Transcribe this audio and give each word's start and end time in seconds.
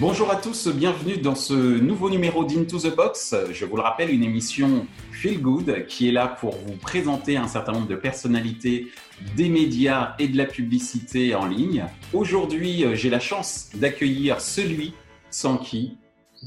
Bonjour 0.00 0.30
à 0.30 0.36
tous, 0.36 0.66
bienvenue 0.68 1.18
dans 1.18 1.34
ce 1.34 1.52
nouveau 1.52 2.08
numéro 2.08 2.42
d'Into 2.42 2.78
the 2.78 2.96
Box. 2.96 3.36
Je 3.52 3.66
vous 3.66 3.76
le 3.76 3.82
rappelle, 3.82 4.08
une 4.08 4.24
émission 4.24 4.86
Feel 5.12 5.42
Good 5.42 5.84
qui 5.88 6.08
est 6.08 6.12
là 6.12 6.26
pour 6.26 6.56
vous 6.56 6.74
présenter 6.74 7.36
un 7.36 7.46
certain 7.46 7.72
nombre 7.72 7.86
de 7.86 7.96
personnalités 7.96 8.90
des 9.36 9.50
médias 9.50 10.14
et 10.18 10.28
de 10.28 10.38
la 10.38 10.46
publicité 10.46 11.34
en 11.34 11.44
ligne. 11.44 11.84
Aujourd'hui, 12.14 12.86
j'ai 12.94 13.10
la 13.10 13.20
chance 13.20 13.68
d'accueillir 13.74 14.40
celui 14.40 14.94
sans 15.28 15.58
qui 15.58 15.98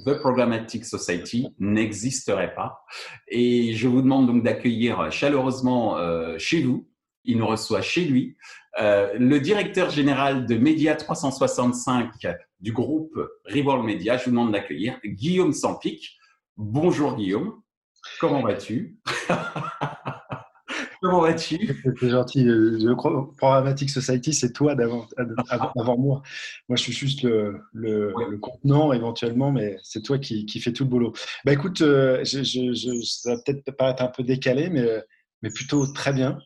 The 0.04 0.16
Programmatic 0.16 0.84
Society 0.84 1.50
n'existerait 1.60 2.56
pas. 2.56 2.84
Et 3.28 3.76
je 3.76 3.88
vous 3.88 4.02
demande 4.02 4.26
donc 4.26 4.42
d'accueillir 4.42 5.12
chaleureusement 5.12 6.00
euh, 6.00 6.40
chez 6.40 6.64
vous, 6.64 6.88
il 7.24 7.38
nous 7.38 7.48
reçoit 7.48 7.82
chez 7.82 8.06
lui, 8.06 8.36
euh, 8.82 9.14
le 9.20 9.40
directeur 9.40 9.92
général 9.92 10.48
de 10.48 10.56
Média 10.56 10.96
365 10.96 12.10
du 12.64 12.72
groupe 12.72 13.20
Revolve 13.46 13.86
Media. 13.86 14.18
Je 14.18 14.26
vous 14.26 14.32
demande 14.32 14.54
d'accueillir 14.54 14.98
Guillaume 15.06 15.52
Sampic. 15.52 16.18
Bonjour 16.56 17.16
Guillaume, 17.18 17.62
comment 18.20 18.42
vas-tu? 18.42 18.98
Comment 21.02 21.20
vas-tu? 21.20 21.84
C'est 22.00 22.10
gentil. 22.10 22.46
Le 22.46 22.96
Programmatic 22.96 23.90
Society, 23.90 24.32
c'est 24.32 24.54
toi 24.54 24.74
d'avant, 24.74 25.06
avant 25.76 25.98
moi. 25.98 26.22
Moi, 26.70 26.78
je 26.78 26.82
suis 26.82 26.94
juste 26.94 27.24
le, 27.24 27.62
le, 27.74 28.38
contenant 28.38 28.94
éventuellement, 28.94 29.52
mais 29.52 29.76
c'est 29.84 30.02
toi 30.02 30.18
qui, 30.18 30.46
qui 30.46 30.62
fais 30.62 30.72
tout 30.72 30.86
le 30.86 30.90
boulot. 30.90 31.12
Bah 31.44 31.52
écoute, 31.52 31.82
euh, 31.82 32.24
je, 32.24 32.44
je, 32.44 33.02
ça 33.04 33.36
va 33.36 33.42
peut-être 33.42 33.70
paraître 33.72 34.02
un 34.02 34.08
peu 34.08 34.24
décalé, 34.24 34.70
mais, 34.70 35.04
mais 35.42 35.50
plutôt 35.50 35.86
très 35.88 36.14
bien. 36.14 36.38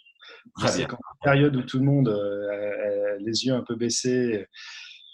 Très 0.55 0.75
bien. 0.75 0.87
Quand 0.87 0.97
période 1.21 1.55
où 1.55 1.61
tout 1.61 1.77
le 1.77 1.85
monde 1.85 2.09
euh, 2.09 3.15
a 3.15 3.17
les 3.19 3.45
yeux 3.45 3.53
un 3.53 3.61
peu 3.61 3.75
baissés, 3.75 4.47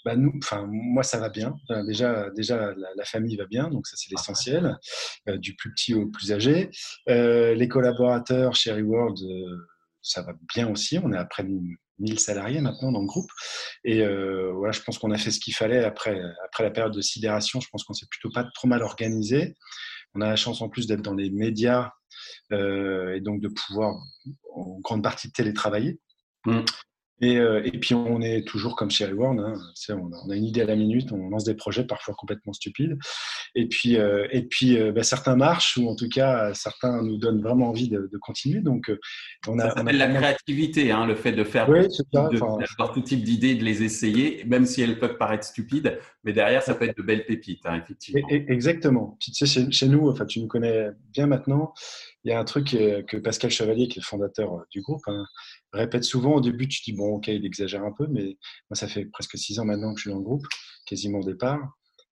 bah 0.05 0.16
nous, 0.16 0.34
enfin 0.43 0.67
moi 0.70 1.04
ça 1.04 1.20
va 1.20 1.29
bien. 1.29 1.55
déjà, 1.85 2.29
déjà 2.32 2.73
la, 2.96 3.05
famille 3.05 3.37
va 3.37 3.46
bien, 3.46 3.70
donc 3.70 3.87
ça 3.87 3.96
c'est 3.98 4.12
l'essentiel, 4.12 4.77
euh, 5.29 5.37
du 5.37 5.55
plus 5.55 5.71
petit 5.71 5.93
au 5.93 6.07
plus 6.07 6.32
âgé. 6.32 6.70
Euh, 7.10 7.54
les 7.54 7.68
collaborateurs 7.68 8.55
chez 8.55 8.71
Reworld, 8.71 9.18
euh, 9.21 9.57
ça 10.01 10.21
va 10.21 10.34
bien 10.54 10.70
aussi. 10.70 10.99
On 10.99 11.12
est 11.13 11.18
à 11.18 11.26
près 11.26 11.43
de 11.43 11.57
1000 11.99 12.20
salariés 12.20 12.60
maintenant 12.60 12.91
dans 12.91 13.01
le 13.01 13.07
groupe, 13.07 13.29
et 13.85 14.05
voilà, 14.05 14.71
je 14.71 14.82
pense 14.82 14.98
qu'on 14.98 15.12
a 15.12 15.18
fait 15.18 15.32
ce 15.32 15.40
qu'il 15.40 15.55
fallait 15.55 15.84
après 15.84 16.21
après 16.45 16.63
la 16.63 16.71
période 16.71 16.93
de 16.93 17.01
sidération. 17.01 17.60
Je 17.62 17.70
pense 17.71 17.84
qu'on 17.84 17.93
s'est 17.93 18.07
plutôt 18.10 18.29
pas 18.29 18.43
trop 18.55 18.67
mal 18.67 18.84
organisé. 18.84 19.55
On 20.15 20.21
a 20.21 20.27
la 20.27 20.35
chance 20.35 20.62
en 20.62 20.70
plus 20.70 20.85
d'être 20.85 21.01
dans 21.01 21.15
les 21.15 21.29
médias 21.32 21.91
et 22.51 23.20
donc 23.21 23.41
de 23.41 23.48
pouvoir 23.48 23.95
en 24.54 24.79
grande 24.82 25.04
partie 25.04 25.32
télétravailler. 25.32 25.99
Mmh. 26.45 26.62
Euh, 27.22 27.62
et, 27.64 27.72
puis 27.72 27.94
on 27.94 28.22
est 28.22 28.46
toujours 28.48 28.76
comme 28.76 28.92
chez 28.92 29.06
Reward, 29.06 29.40
hein, 29.40 29.54
on, 29.90 30.30
a 30.30 30.36
une 30.36 30.46
idée 30.46 30.62
à 30.62 30.66
la 30.66 30.76
minute, 30.76 31.12
on 31.12 31.30
lance 31.30 31.44
des 31.44 31.54
projets 31.54 31.86
parfois 31.86 32.16
complètement 32.16 32.54
stupides. 32.54 32.98
Et 33.56 33.68
puis, 33.68 33.98
euh, 33.98 34.28
et 34.32 34.42
puis 34.44 34.78
euh, 34.78 34.92
bah, 34.92 35.04
certains 35.04 35.36
marchent, 35.36 35.78
ou 35.78 35.88
en 35.88 35.96
tout 35.96 36.10
cas 36.10 36.54
certains 36.54 37.02
nous 37.02 37.18
donnent 37.18 37.41
vraiment 37.41 37.70
envie 37.70 37.90
de, 37.90 38.10
continuer. 38.22 38.62
Donc, 38.62 38.91
on 39.48 39.60
a, 39.60 39.70
ça 39.70 39.76
s'appelle 39.76 39.98
la 39.98 40.08
créativité, 40.08 40.91
hein, 40.91 41.06
le 41.06 41.16
fait 41.16 41.34
de 41.34 41.44
faire 41.44 41.68
tout 42.94 43.02
type 43.02 43.24
d'idées, 43.24 43.56
de 43.56 43.64
les 43.64 43.84
essayer, 43.84 44.44
même 44.46 44.66
si 44.66 44.82
elles 44.82 45.00
peuvent 45.00 45.18
paraître 45.18 45.46
stupides, 45.46 46.00
mais 46.24 46.34
derrière 46.34 46.62
ça 46.62 46.74
peut 46.74 46.86
être 46.86 46.98
de 46.98 47.04
belles 47.04 47.26
pépites, 47.26 47.66
hein, 47.66 47.82
effectivement. 47.84 48.28
exactement. 48.30 49.18
Tu 49.20 49.34
sais, 49.34 49.46
chez, 49.46 49.72
chez, 49.72 49.88
nous, 49.88 50.10
enfin, 50.10 50.26
tu 50.26 50.40
nous 50.40 50.48
connais 50.48 50.90
bien 51.12 51.28
maintenant 51.28 51.74
il 52.24 52.29
y 52.29 52.32
a 52.32 52.40
un 52.40 52.46
truc 52.46 52.70
que 52.70 53.18
Pascal 53.18 53.52
Chevalier, 53.52 53.88
qui 53.88 53.99
est 53.99 54.02
le 54.02 54.05
fondateur 54.05 54.54
euh, 54.54 54.63
du 54.71 54.82
groupe, 54.82 55.02
hein, 55.07 55.26
répète 55.74 56.04
souvent. 56.04 56.35
Au 56.35 56.41
début, 56.41 56.68
tu 56.68 56.82
dis, 56.84 56.93
bon, 56.93 57.16
ok, 57.16 57.27
il 57.27 57.46
exagère 57.46 57.84
un 57.84 57.91
peu, 57.91 58.07
mais 58.07 58.38
moi, 58.70 58.76
ça 58.76 58.88
fait 58.88 59.05
presque 59.05 59.38
six 59.38 59.60
ans 59.60 59.66
maintenant 59.66 59.93
que 59.93 59.99
je 59.99 60.04
suis 60.04 60.12
dans 60.12 60.18
le 60.18 60.24
groupe, 60.24 60.46
quasiment 60.85 61.20
au 61.20 61.24
départ. 61.24 61.60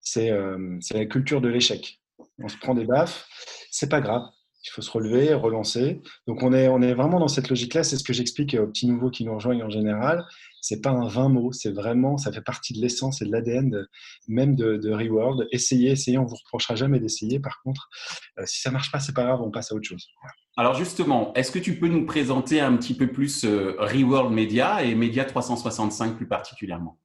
C'est 0.01 0.31
euh, 0.31 0.79
la 0.93 1.05
culture 1.05 1.41
de 1.41 1.47
l'échec. 1.47 1.99
On 2.39 2.47
se 2.47 2.57
prend 2.57 2.73
des 2.75 2.85
baffes, 2.85 3.27
c'est 3.71 3.89
pas 3.89 4.01
grave. 4.01 4.23
Il 4.63 4.69
faut 4.69 4.81
se 4.81 4.91
relever, 4.91 5.33
relancer. 5.33 6.01
Donc, 6.27 6.43
on 6.43 6.53
est, 6.53 6.67
on 6.67 6.81
est 6.81 6.93
vraiment 6.93 7.19
dans 7.19 7.27
cette 7.27 7.49
logique-là. 7.49 7.83
C'est 7.83 7.97
ce 7.97 8.03
que 8.03 8.13
j'explique 8.13 8.55
aux 8.55 8.67
petits 8.67 8.87
nouveaux 8.87 9.09
qui 9.09 9.25
nous 9.25 9.33
rejoignent 9.33 9.63
en 9.63 9.69
général 9.69 10.25
c'est 10.61 10.79
pas 10.79 10.91
un 10.91 11.07
vain 11.07 11.27
mot, 11.27 11.51
c'est 11.51 11.71
vraiment, 11.71 12.17
ça 12.17 12.31
fait 12.31 12.41
partie 12.41 12.73
de 12.73 12.79
l'essence 12.79 13.21
et 13.21 13.25
de 13.25 13.31
l'ADN 13.31 13.87
même 14.27 14.55
de, 14.55 14.77
de, 14.77 14.91
Reworld. 14.91 15.47
Essayez, 15.51 15.91
essayez, 15.91 16.17
on 16.17 16.25
vous 16.25 16.35
reprochera 16.35 16.75
jamais 16.75 16.99
d'essayer. 16.99 17.39
Par 17.39 17.61
contre, 17.63 17.89
euh, 18.37 18.43
si 18.45 18.61
ça 18.61 18.71
marche 18.71 18.91
pas, 18.91 18.99
c'est 18.99 19.13
pas 19.13 19.23
grave, 19.23 19.41
on 19.41 19.51
passe 19.51 19.71
à 19.71 19.75
autre 19.75 19.87
chose. 19.87 20.07
Alors 20.55 20.75
justement, 20.75 21.33
est-ce 21.33 21.51
que 21.51 21.59
tu 21.59 21.79
peux 21.79 21.87
nous 21.87 22.05
présenter 22.05 22.61
un 22.61 22.77
petit 22.77 22.93
peu 22.93 23.07
plus 23.07 23.43
euh, 23.43 23.75
Reworld 23.79 24.31
Media 24.31 24.83
et 24.83 24.93
Media 24.93 25.25
365 25.25 26.15
plus 26.15 26.27
particulièrement? 26.27 26.99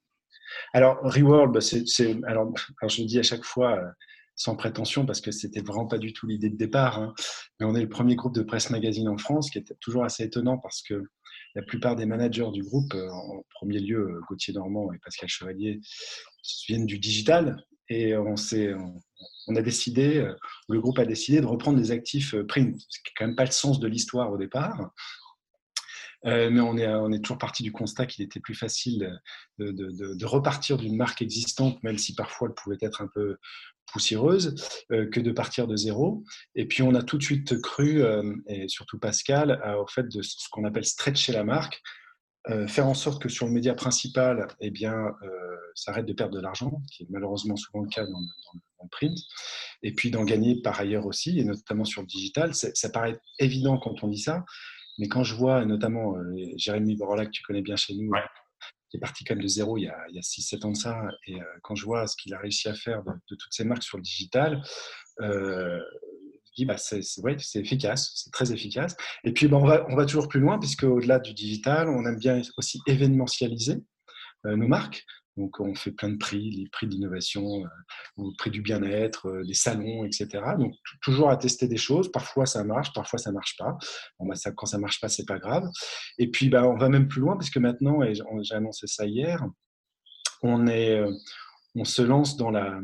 Alors 0.75 0.99
Reworld, 1.03 1.53
bah, 1.53 1.61
alors, 2.27 2.53
je 2.89 3.01
le 3.01 3.07
dis 3.07 3.19
à 3.19 3.23
chaque 3.23 3.45
fois. 3.45 3.81
Sans 4.37 4.55
prétention 4.55 5.07
parce 5.07 5.21
que 5.21 5.31
c'était 5.31 5.63
vraiment 5.63 5.87
pas 5.87 5.99
du 5.99 6.13
tout 6.13 6.27
l'idée 6.27 6.51
de 6.51 6.57
départ. 6.57 6.99
Hein. 6.99 7.15
Mais 7.59 7.67
on 7.67 7.75
est 7.75 7.81
le 7.81 7.89
premier 7.89 8.17
groupe 8.17 8.35
de 8.35 8.43
presse 8.43 8.71
magazine 8.71 9.09
en 9.09 9.17
France, 9.17 9.51
qui 9.51 9.59
est 9.59 9.75
toujours 9.81 10.05
assez 10.05 10.25
étonnant 10.25 10.59
parce 10.59 10.83
que 10.83 11.03
la 11.57 11.63
plupart 11.63 11.97
des 11.97 12.07
managers 12.07 12.51
du 12.53 12.63
groupe, 12.63 12.95
euh, 12.95 13.11
en 13.11 13.43
premier 13.51 13.81
lieu 13.81 13.99
euh, 13.99 14.21
Gauthier 14.29 14.53
Normand 14.53 14.93
et 14.93 14.99
Pascal 14.99 15.29
Chevalier, 15.29 15.81
viennent 16.69 16.87
du 16.87 16.99
digital. 16.99 17.57
Et 17.89 18.17
on, 18.17 18.35
on 19.47 19.57
a 19.57 19.63
décidé, 19.63 20.19
euh, 20.19 20.35
le 20.69 20.81
groupe 20.81 20.99
a 20.99 21.07
décidé 21.07 21.41
de 21.41 21.47
reprendre 21.47 21.79
des 21.79 21.93
actifs 21.93 22.35
print, 22.47 22.77
ce 22.89 22.99
qui 22.99 23.11
n'est 23.11 23.13
quand 23.17 23.27
même 23.27 23.37
pas 23.37 23.45
le 23.45 23.53
sens 23.53 23.81
de 23.81 23.89
l'histoire 23.89 24.31
au 24.31 24.37
départ. 24.37 24.91
mais 26.25 26.61
on 26.61 26.77
est, 26.77 26.89
on 26.89 27.13
est 27.13 27.21
toujours 27.21 27.39
parti 27.39 27.63
du 27.63 27.71
constat 27.71 28.07
qu'il 28.07 28.25
était 28.25 28.41
plus 28.41 28.57
facile 28.57 29.21
de 29.59 30.27
repartir 30.27 30.77
d'une 30.77 30.97
marque 30.97 31.23
existante, 31.23 31.81
même 31.85 31.97
si 31.97 32.17
parfois 32.17 32.49
elle 32.49 32.55
pouvait 32.55 32.79
être 32.81 33.01
un 33.01 33.09
peu 33.15 33.37
poussiéreuse 33.93 34.55
euh, 34.93 35.09
que 35.09 35.21
de 35.21 35.33
partir 35.33 35.67
de 35.67 35.77
zéro. 35.77 36.25
Et 36.55 36.67
puis 36.67 36.83
on 36.83 36.95
a 36.95 37.03
tout 37.03 37.19
de 37.19 37.23
suite 37.23 37.61
cru, 37.61 38.03
euh, 38.03 38.35
et 38.49 38.69
surtout 38.69 38.99
Pascal, 38.99 39.61
au 39.79 39.87
fait 39.87 40.09
de 40.09 40.23
ce 40.23 40.49
qu'on 40.51 40.65
appelle 40.65 40.85
stretcher 40.85 41.33
la 41.33 41.45
marque, 41.45 41.81
euh, 42.49 42.69
faire 42.69 42.87
en 42.87 42.95
sorte 42.95 43.23
que 43.23 43.29
sur 43.29 43.47
le 43.47 43.53
média 43.53 43.75
principal, 43.75 44.47
eh 44.61 44.71
bien, 44.71 44.95
ça 45.75 45.91
arrête 45.91 46.07
de 46.07 46.13
perdre 46.13 46.35
de 46.35 46.41
l'argent, 46.41 46.81
qui 46.93 47.05
est 47.05 47.07
malheureusement 47.11 47.57
souvent 47.57 47.83
le 47.83 47.89
cas 47.89 48.05
dans, 48.07 48.21
le 48.21 48.89
print, 48.91 49.19
et 49.83 49.93
puis 49.93 50.11
d'en 50.11 50.23
gagner 50.25 50.61
par 50.63 50.79
ailleurs 50.79 51.07
aussi, 51.07 51.41
et 51.41 51.45
notamment 51.45 51.85
sur 51.85 52.03
le 52.03 52.07
digital. 52.07 52.55
Ça 52.55 52.89
paraît 52.91 53.19
évident 53.41 53.79
quand 53.79 54.05
on 54.05 54.09
dit 54.09 54.21
ça, 54.21 54.45
mais 54.99 55.09
quand 55.09 55.25
je 55.25 55.35
vois 55.35 55.65
notamment 55.65 56.15
Jérémy 56.57 56.97
Borolac, 56.97 57.27
que 57.27 57.33
tu 57.33 57.43
connais 57.43 57.63
bien 57.63 57.77
chez 57.77 57.95
nous, 57.95 58.11
est 58.97 59.01
parti 59.01 59.25
quand 59.25 59.35
même 59.35 59.43
de 59.43 59.49
zéro 59.49 59.77
il 59.77 59.85
y 59.85 59.89
a, 59.89 59.97
a 59.97 60.21
6-7 60.21 60.67
ans 60.67 60.73
de 60.73 60.77
ça. 60.77 61.03
Et 61.27 61.41
euh, 61.41 61.45
quand 61.63 61.75
je 61.75 61.85
vois 61.85 62.07
ce 62.07 62.17
qu'il 62.17 62.35
a 62.35 62.39
réussi 62.39 62.69
à 62.69 62.75
faire 62.75 63.03
de, 63.03 63.13
toutes 63.29 63.53
ces 63.53 63.65
marques 63.65 63.83
sur 63.83 63.99
le 63.99 64.03
digital, 64.03 64.63
euh, 65.21 65.81
je 66.47 66.53
dis 66.57 66.65
bah, 66.65 66.77
c'est 66.77 67.01
efficace, 67.57 68.13
c'est 68.15 68.33
très 68.33 68.53
efficace. 68.53 68.97
Et 69.25 69.33
puis 69.33 69.49
bah, 69.49 69.59
on, 69.59 69.67
va, 69.67 69.87
on 69.89 69.97
va 69.97 70.07
toujours 70.07 70.29
plus 70.29 70.41
loin, 70.41 70.59
puisque 70.59 70.85
au-delà 70.85 71.19
du 71.19 71.35
digital, 71.35 71.89
on 71.89 72.05
aime 72.07 72.19
bien 72.19 72.41
aussi 72.57 72.81
événementialiser 72.87 73.83
euh, 74.47 74.57
nos 74.57 74.69
marques. 74.69 75.05
Donc, 75.37 75.61
on 75.61 75.75
fait 75.75 75.91
plein 75.91 76.09
de 76.09 76.17
prix, 76.17 76.51
les 76.51 76.69
prix 76.69 76.87
d'innovation, 76.87 77.63
euh, 77.65 77.69
le 78.17 78.37
prix 78.39 78.51
du 78.51 78.63
bien-être, 78.63 79.29
euh, 79.29 79.45
des 79.45 79.55
salons, 79.55 80.05
etc. 80.05 80.29
Donc, 80.59 80.75
toujours 81.03 81.29
à 81.29 81.37
tester 81.37 81.69
des 81.69 81.77
choses. 81.77 82.11
Parfois, 82.11 82.47
ça 82.47 82.65
marche, 82.65 82.93
parfois, 82.95 83.19
ça 83.19 83.33
marche 83.33 83.57
pas. 83.59 83.77
Bon, 84.19 84.27
bah, 84.27 84.35
ça, 84.35 84.51
quand 84.53 84.67
ça 84.67 84.79
marche 84.79 85.01
pas, 85.01 85.09
c'est 85.09 85.27
pas 85.27 85.39
grave. 85.39 85.69
Et 86.19 86.31
puis, 86.31 86.49
bah, 86.49 86.67
on 86.67 86.77
va 86.77 86.89
même 86.89 87.09
plus 87.09 87.21
loin, 87.21 87.37
parce 87.37 87.51
que 87.51 87.59
maintenant, 87.59 88.03
et 88.03 88.15
j'ai 88.15 88.55
annoncé 88.55 88.87
ça 88.87 89.07
hier, 89.07 89.45
on, 90.43 90.67
est, 90.67 90.99
euh, 90.99 91.13
on 91.75 91.85
se 91.85 92.01
lance 92.01 92.37
dans 92.37 92.51
la, 92.51 92.81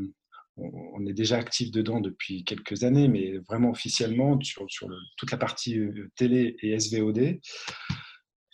on 0.57 1.07
est 1.07 1.15
déjà 1.15 1.39
actif 1.39 1.71
dedans 1.71 2.01
depuis 2.01 2.45
quelques 2.45 2.85
années, 2.85 3.09
mais 3.09 3.39
vraiment 3.49 3.71
officiellement 3.71 4.39
sur, 4.43 4.67
sur 4.69 4.89
toute 5.17 5.31
la 5.31 5.39
partie 5.39 5.79
télé 6.17 6.57
et 6.61 6.79
SVOD. 6.79 7.41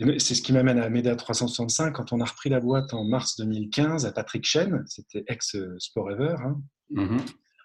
C'est 0.00 0.34
ce 0.34 0.42
qui 0.42 0.52
m'amène 0.52 0.78
à 0.78 0.88
Meda 0.88 1.16
365. 1.16 1.92
Quand 1.92 2.12
on 2.12 2.20
a 2.20 2.24
repris 2.24 2.50
la 2.50 2.60
boîte 2.60 2.94
en 2.94 3.04
mars 3.04 3.36
2015 3.36 4.06
à 4.06 4.12
Patrick 4.12 4.46
Chen, 4.46 4.84
c'était 4.86 5.24
ex-Sporever. 5.26 6.36
Hein. 6.44 6.62
Mm-hmm. 6.92 7.20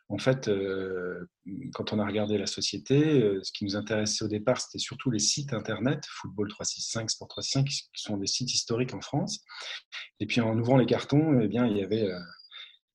En 0.09 0.17
fait, 0.17 0.47
euh, 0.47 1.29
quand 1.73 1.93
on 1.93 1.99
a 1.99 2.05
regardé 2.05 2.37
la 2.37 2.47
société, 2.47 3.21
euh, 3.21 3.39
ce 3.43 3.51
qui 3.51 3.65
nous 3.65 3.75
intéressait 3.75 4.25
au 4.25 4.27
départ, 4.27 4.59
c'était 4.59 4.79
surtout 4.79 5.11
les 5.11 5.19
sites 5.19 5.53
internet, 5.53 6.03
Football 6.07 6.49
365, 6.49 7.09
Sport 7.09 7.27
365, 7.29 7.67
qui 7.67 8.01
sont 8.01 8.17
des 8.17 8.27
sites 8.27 8.53
historiques 8.53 8.93
en 8.93 9.01
France. 9.01 9.43
Et 10.19 10.25
puis 10.25 10.41
en 10.41 10.57
ouvrant 10.57 10.77
les 10.77 10.85
cartons, 10.85 11.39
eh 11.39 11.47
bien, 11.47 11.67
il 11.67 11.77
y 11.77 11.83
avait, 11.83 12.03
euh, 12.03 12.19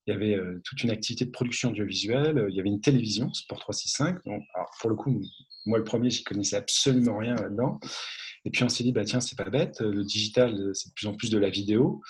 il 0.06 0.12
y 0.12 0.17
avait 0.17 0.38
toute 0.64 0.82
une 0.82 0.91
activité 0.91 1.25
de 1.25 1.31
production 1.31 1.70
audiovisuelle, 1.70 2.46
il 2.49 2.56
y 2.56 2.61
avait 2.61 2.70
une 2.70 2.81
télévision, 2.81 3.32
Sport 3.34 3.61
365. 3.61 4.25
Donc, 4.25 4.43
pour 4.81 4.91
le 4.91 4.96
coup, 4.96 5.20
moi 5.67 5.79
le 5.79 5.84
premier, 5.84 6.11
j'y 6.11 6.25
connaissais 6.25 6.56
absolument 6.56 7.19
rien 7.19 7.34
là-dedans. 7.34 7.79
Et 8.48 8.50
puis 8.50 8.64
on 8.64 8.70
s'est 8.70 8.82
dit, 8.82 8.92
bah, 8.92 9.04
tiens, 9.04 9.20
c'est 9.20 9.36
pas 9.36 9.50
bête, 9.50 9.82
le 9.82 10.02
digital, 10.04 10.70
c'est 10.72 10.88
de 10.88 10.94
plus 10.94 11.06
en 11.06 11.14
plus 11.14 11.28
de 11.28 11.36
la 11.36 11.50
vidéo. 11.50 12.00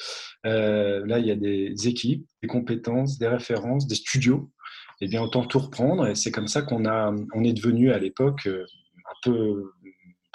Euh, 0.47 1.05
là, 1.05 1.19
il 1.19 1.27
y 1.27 1.33
a 1.33 1.35
des 1.35 1.89
équipes, 1.89 2.25
des 2.43 2.49
compétences, 2.49 3.19
des 3.19 3.27
références, 3.27 3.89
des 3.89 3.97
studios. 3.97 4.49
Eh 5.01 5.09
bien, 5.09 5.21
autant 5.21 5.45
tout 5.45 5.59
reprendre. 5.59 6.07
Et 6.07 6.15
c'est 6.15 6.31
comme 6.31 6.47
ça 6.47 6.63
qu'on 6.63 6.87
a, 6.87 7.13
on 7.35 7.43
est 7.43 7.53
devenu 7.53 7.91
à 7.91 7.99
l'époque 7.99 8.47
euh, 8.47 8.65
un 9.05 9.17
peu, 9.25 9.73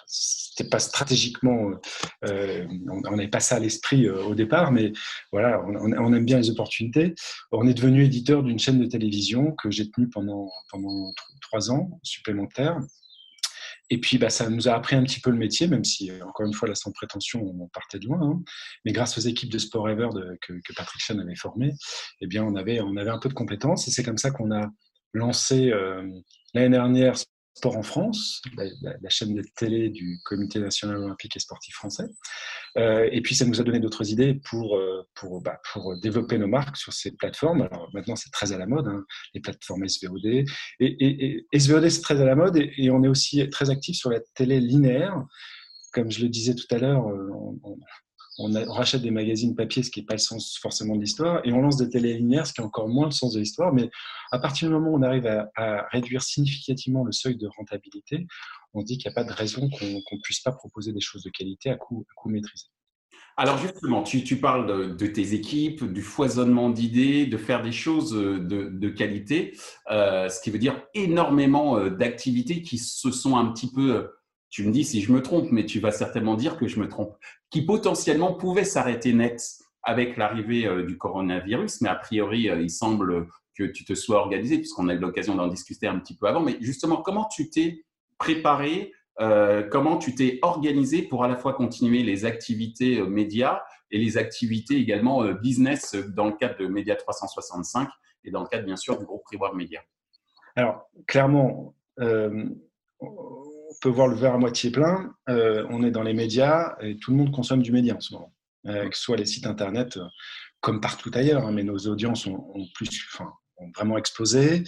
c'était 0.05 0.69
pas 0.69 0.79
stratégiquement, 0.79 1.71
euh, 2.25 2.67
on 2.89 3.15
n'avait 3.15 3.29
pas 3.29 3.39
ça 3.39 3.55
à 3.55 3.59
l'esprit 3.59 4.09
au 4.09 4.35
départ, 4.35 4.73
mais 4.73 4.91
voilà, 5.31 5.63
on, 5.65 6.13
aime 6.13 6.25
bien 6.25 6.38
les 6.38 6.50
opportunités. 6.50 7.15
On 7.53 7.65
est 7.65 7.73
devenu 7.73 8.03
éditeur 8.03 8.44
d'une 8.44 8.59
chaîne 8.59 8.79
de 8.81 8.88
télévision 8.88 9.53
que 9.53 9.71
j'ai 9.71 9.89
tenue 9.89 10.09
pendant, 10.09 10.50
pendant 10.69 11.13
trois 11.39 11.71
ans 11.71 11.97
supplémentaires 12.03 12.77
et 13.94 14.00
puis, 14.00 14.18
bah, 14.18 14.31
ça 14.31 14.50
nous 14.50 14.68
a 14.68 14.74
appris 14.74 14.95
un 14.95 15.04
petit 15.04 15.19
peu 15.19 15.30
le 15.30 15.38
métier, 15.38 15.68
même 15.68 15.84
si, 15.84 16.12
encore 16.24 16.48
une 16.48 16.54
fois, 16.54 16.68
là, 16.68 16.74
sans 16.74 16.92
prétention, 16.92 17.44
on 17.45 17.68
partait 17.68 18.00
de 18.00 18.07
loin. 18.07 18.19
Hein. 18.24 18.42
Mais 18.86 18.92
grâce 18.92 19.19
aux 19.19 19.22
équipes 19.22 19.51
de 19.51 19.60
Sport 19.60 19.88
Ever 19.88 20.10
que, 20.42 20.54
Patrick 20.75 21.00
Chen 21.00 21.19
avait 21.19 21.36
formées, 21.36 21.74
eh 22.19 22.25
bien, 22.25 22.44
on 22.44 22.56
avait, 22.56 22.81
on 22.81 22.98
avait 22.98 23.12
un 23.12 23.19
peu 23.19 23.30
de 23.30 23.36
compétences. 23.36 23.88
Et 23.88 23.92
c'est 23.92 24.01
comme 24.01 24.18
ça 24.18 24.31
qu'on 24.31 24.50
a 24.50 24.68
lancé 25.13 25.69
euh, 25.69 26.10
l'année 26.56 26.72
dernière 26.72 27.13
Sport 27.55 27.77
en 27.77 27.83
France, 27.83 28.41
la, 28.57 29.09
chaîne 29.09 29.35
de 29.35 29.44
télé 29.55 29.89
du 29.89 30.19
Comité 30.25 30.59
national 30.59 30.97
olympique 30.97 31.35
et 31.35 31.39
sportif 31.39 31.75
français. 31.75 32.05
Euh, 32.77 33.07
et 33.11 33.21
puis, 33.21 33.35
ça 33.35 33.45
nous 33.45 33.61
a 33.61 33.63
donné 33.63 33.79
d'autres 33.79 34.09
idées 34.09 34.39
pour, 34.50 34.75
euh, 34.75 35.07
pour, 35.13 35.41
bah, 35.41 35.59
pour 35.71 35.95
développer 35.97 36.39
nos 36.39 36.47
marques 36.47 36.77
sur 36.77 36.94
ces 36.94 37.11
plateformes. 37.11 37.61
Alors 37.61 37.89
maintenant, 37.94 38.15
c'est 38.15 38.31
très 38.31 38.53
à 38.53 38.57
la 38.57 38.65
mode, 38.65 38.88
hein, 38.88 39.05
les 39.35 39.41
plateformes 39.41 39.88
SVOD. 39.88 40.45
Et, 40.79 41.45
SVOD, 41.53 41.89
c'est 41.89 42.01
très 42.01 42.19
à 42.19 42.25
la 42.25 42.35
mode. 42.35 42.57
Et, 42.57 42.89
on 42.89 43.03
est 43.03 43.07
aussi 43.07 43.47
très 43.50 43.69
actif 43.69 43.97
sur 43.97 44.09
la 44.09 44.19
télé 44.33 44.59
linéaire. 44.59 45.23
Comme 45.91 46.11
je 46.11 46.23
le 46.23 46.29
disais 46.29 46.55
tout 46.55 46.65
à 46.71 46.79
l'heure, 46.79 47.07
euh, 47.07 47.29
on, 47.63 47.77
on, 48.38 48.51
rachète 48.71 49.01
des 49.01 49.12
magazines 49.12 49.56
papier, 49.56 49.83
ce 49.83 49.91
qui 49.91 50.00
n'est 50.00 50.06
pas 50.06 50.15
le 50.15 50.19
sens 50.19 50.57
forcément 50.59 50.95
de 50.95 51.01
l'histoire, 51.01 51.41
et 51.45 51.53
on 51.53 51.62
lance 51.62 51.77
des 51.77 51.89
télé 51.89 52.13
linéaires, 52.15 52.47
ce 52.47 52.53
qui 52.53 52.62
est 52.62 52.63
encore 52.63 52.88
moins 52.88 53.06
le 53.06 53.12
sens 53.12 53.33
de 53.33 53.39
l'histoire. 53.39 53.74
Mais 53.74 53.89
à 54.31 54.39
partir 54.39 54.68
du 54.69 54.74
moment 54.74 54.91
où 54.91 54.97
on 54.97 55.03
arrive 55.03 55.27
à, 55.27 55.88
réduire 55.91 56.21
significativement 56.21 57.03
le 57.03 57.12
seuil 57.12 57.38
de 57.38 57.47
rentabilité, 57.57 58.25
on 58.74 58.81
dit 58.81 58.97
qu'il 58.97 59.09
n'y 59.09 59.13
a 59.13 59.15
pas 59.15 59.24
de 59.24 59.33
raison 59.33 59.69
qu'on 59.69 59.85
ne 59.85 60.21
puisse 60.24 60.39
pas 60.39 60.51
proposer 60.51 60.94
des 60.94 61.01
choses 61.01 61.24
de 61.24 61.30
qualité 61.30 61.69
à 61.69 61.75
coût, 61.75 62.06
maîtrisé. 62.25 62.65
Alors 63.35 63.57
justement, 63.57 64.03
tu, 64.03 64.38
parles 64.38 64.95
de, 64.95 65.07
tes 65.07 65.33
équipes, 65.33 65.91
du 65.91 66.03
foisonnement 66.03 66.69
d'idées, 66.69 67.25
de 67.25 67.38
faire 67.38 67.63
des 67.63 67.71
choses 67.71 68.12
de, 68.12 68.89
qualité, 68.89 69.57
euh, 69.89 70.29
ce 70.29 70.39
qui 70.39 70.51
veut 70.51 70.59
dire 70.59 70.83
énormément 70.94 71.77
euh, 71.77 71.89
d'activités 71.89 72.62
qui 72.62 72.77
se 72.77 73.12
sont 73.12 73.36
un 73.36 73.51
petit 73.51 73.71
peu 73.71 74.07
tu 74.53 74.63
me 74.63 74.71
dis 74.71 74.83
si 74.83 75.01
je 75.01 75.11
me 75.11 75.23
trompe, 75.23 75.51
mais 75.51 75.65
tu 75.65 75.79
vas 75.79 75.91
certainement 75.91 76.35
dire 76.35 76.57
que 76.57 76.67
je 76.67 76.79
me 76.79 76.88
trompe, 76.88 77.17
qui 77.50 77.65
potentiellement 77.65 78.35
pouvait 78.35 78.65
s'arrêter 78.65 79.11
net 79.11 79.41
avec 79.81 80.15
l'arrivée 80.15 80.67
euh, 80.67 80.85
du 80.85 80.95
coronavirus, 80.95 81.81
mais 81.81 81.89
a 81.89 81.95
priori, 81.95 82.51
euh, 82.51 82.61
il 82.61 82.69
semble 82.69 83.27
que 83.57 83.63
tu 83.63 83.83
te 83.83 83.95
sois 83.95 84.19
organisé, 84.19 84.57
puisqu'on 84.57 84.89
a 84.89 84.94
eu 84.94 85.00
l'occasion 85.00 85.33
d'en 85.33 85.47
discuter 85.47 85.88
un 85.88 85.97
petit 85.97 86.15
peu 86.15 86.27
avant. 86.27 86.39
Mais 86.39 86.57
justement, 86.61 86.97
comment 86.97 87.25
tu 87.25 87.50
t'es 87.50 87.83
préparé, 88.19 88.94
euh, 89.21 89.63
comment 89.63 89.97
tu 89.97 90.13
t'es 90.13 90.38
organisé 90.44 91.01
pour 91.01 91.23
à 91.23 91.27
la 91.27 91.35
fois 91.35 91.53
continuer 91.53 92.03
les 92.03 92.23
activités 92.23 93.01
médias 93.01 93.59
et 93.89 93.97
les 93.97 94.17
activités 94.17 94.75
également 94.75 95.23
business 95.33 95.95
dans 95.95 96.27
le 96.27 96.33
cadre 96.33 96.59
de 96.59 96.67
Média 96.67 96.95
365 96.95 97.89
et 98.23 98.29
dans 98.29 98.41
le 98.41 98.47
cadre, 98.47 98.65
bien 98.65 98.77
sûr, 98.77 99.00
du 99.00 99.05
groupe 99.05 99.23
Reward 99.31 99.55
Media 99.55 99.81
Alors, 100.55 100.88
clairement, 101.07 101.73
on 103.74 103.80
peut 103.81 103.90
voir 103.90 104.08
le 104.08 104.16
verre 104.16 104.34
à 104.34 104.38
moitié 104.38 104.72
plein. 104.72 105.14
Euh, 105.30 105.66
on 105.70 105.84
est 105.84 105.92
dans 105.92 106.04
les 106.04 106.14
médias 106.14 106.75
et 106.81 106.98
tout 106.98 107.12
le 107.12 107.18
monde 107.18 107.31
consomme 107.31 107.62
du 107.62 107.72
média 107.72 107.96
en 107.96 108.00
ce 108.00 108.14
moment, 108.14 108.34
euh, 108.68 108.88
que 108.90 108.96
ce 108.96 109.04
soit 109.04 109.18
les 109.18 109.25
sites 109.25 109.48
internet 109.48 109.98
euh, 109.98 110.06
comme 110.62 110.80
partout 110.80 111.12
ailleurs, 111.14 111.46
hein, 111.46 111.52
mais 111.52 111.64
nos 111.64 111.78
audiences 111.78 112.25
ont, 112.28 112.68
plus, 112.75 112.90
enfin, 113.14 113.31
ont 113.58 113.70
vraiment 113.75 113.98
explosé. 113.98 114.64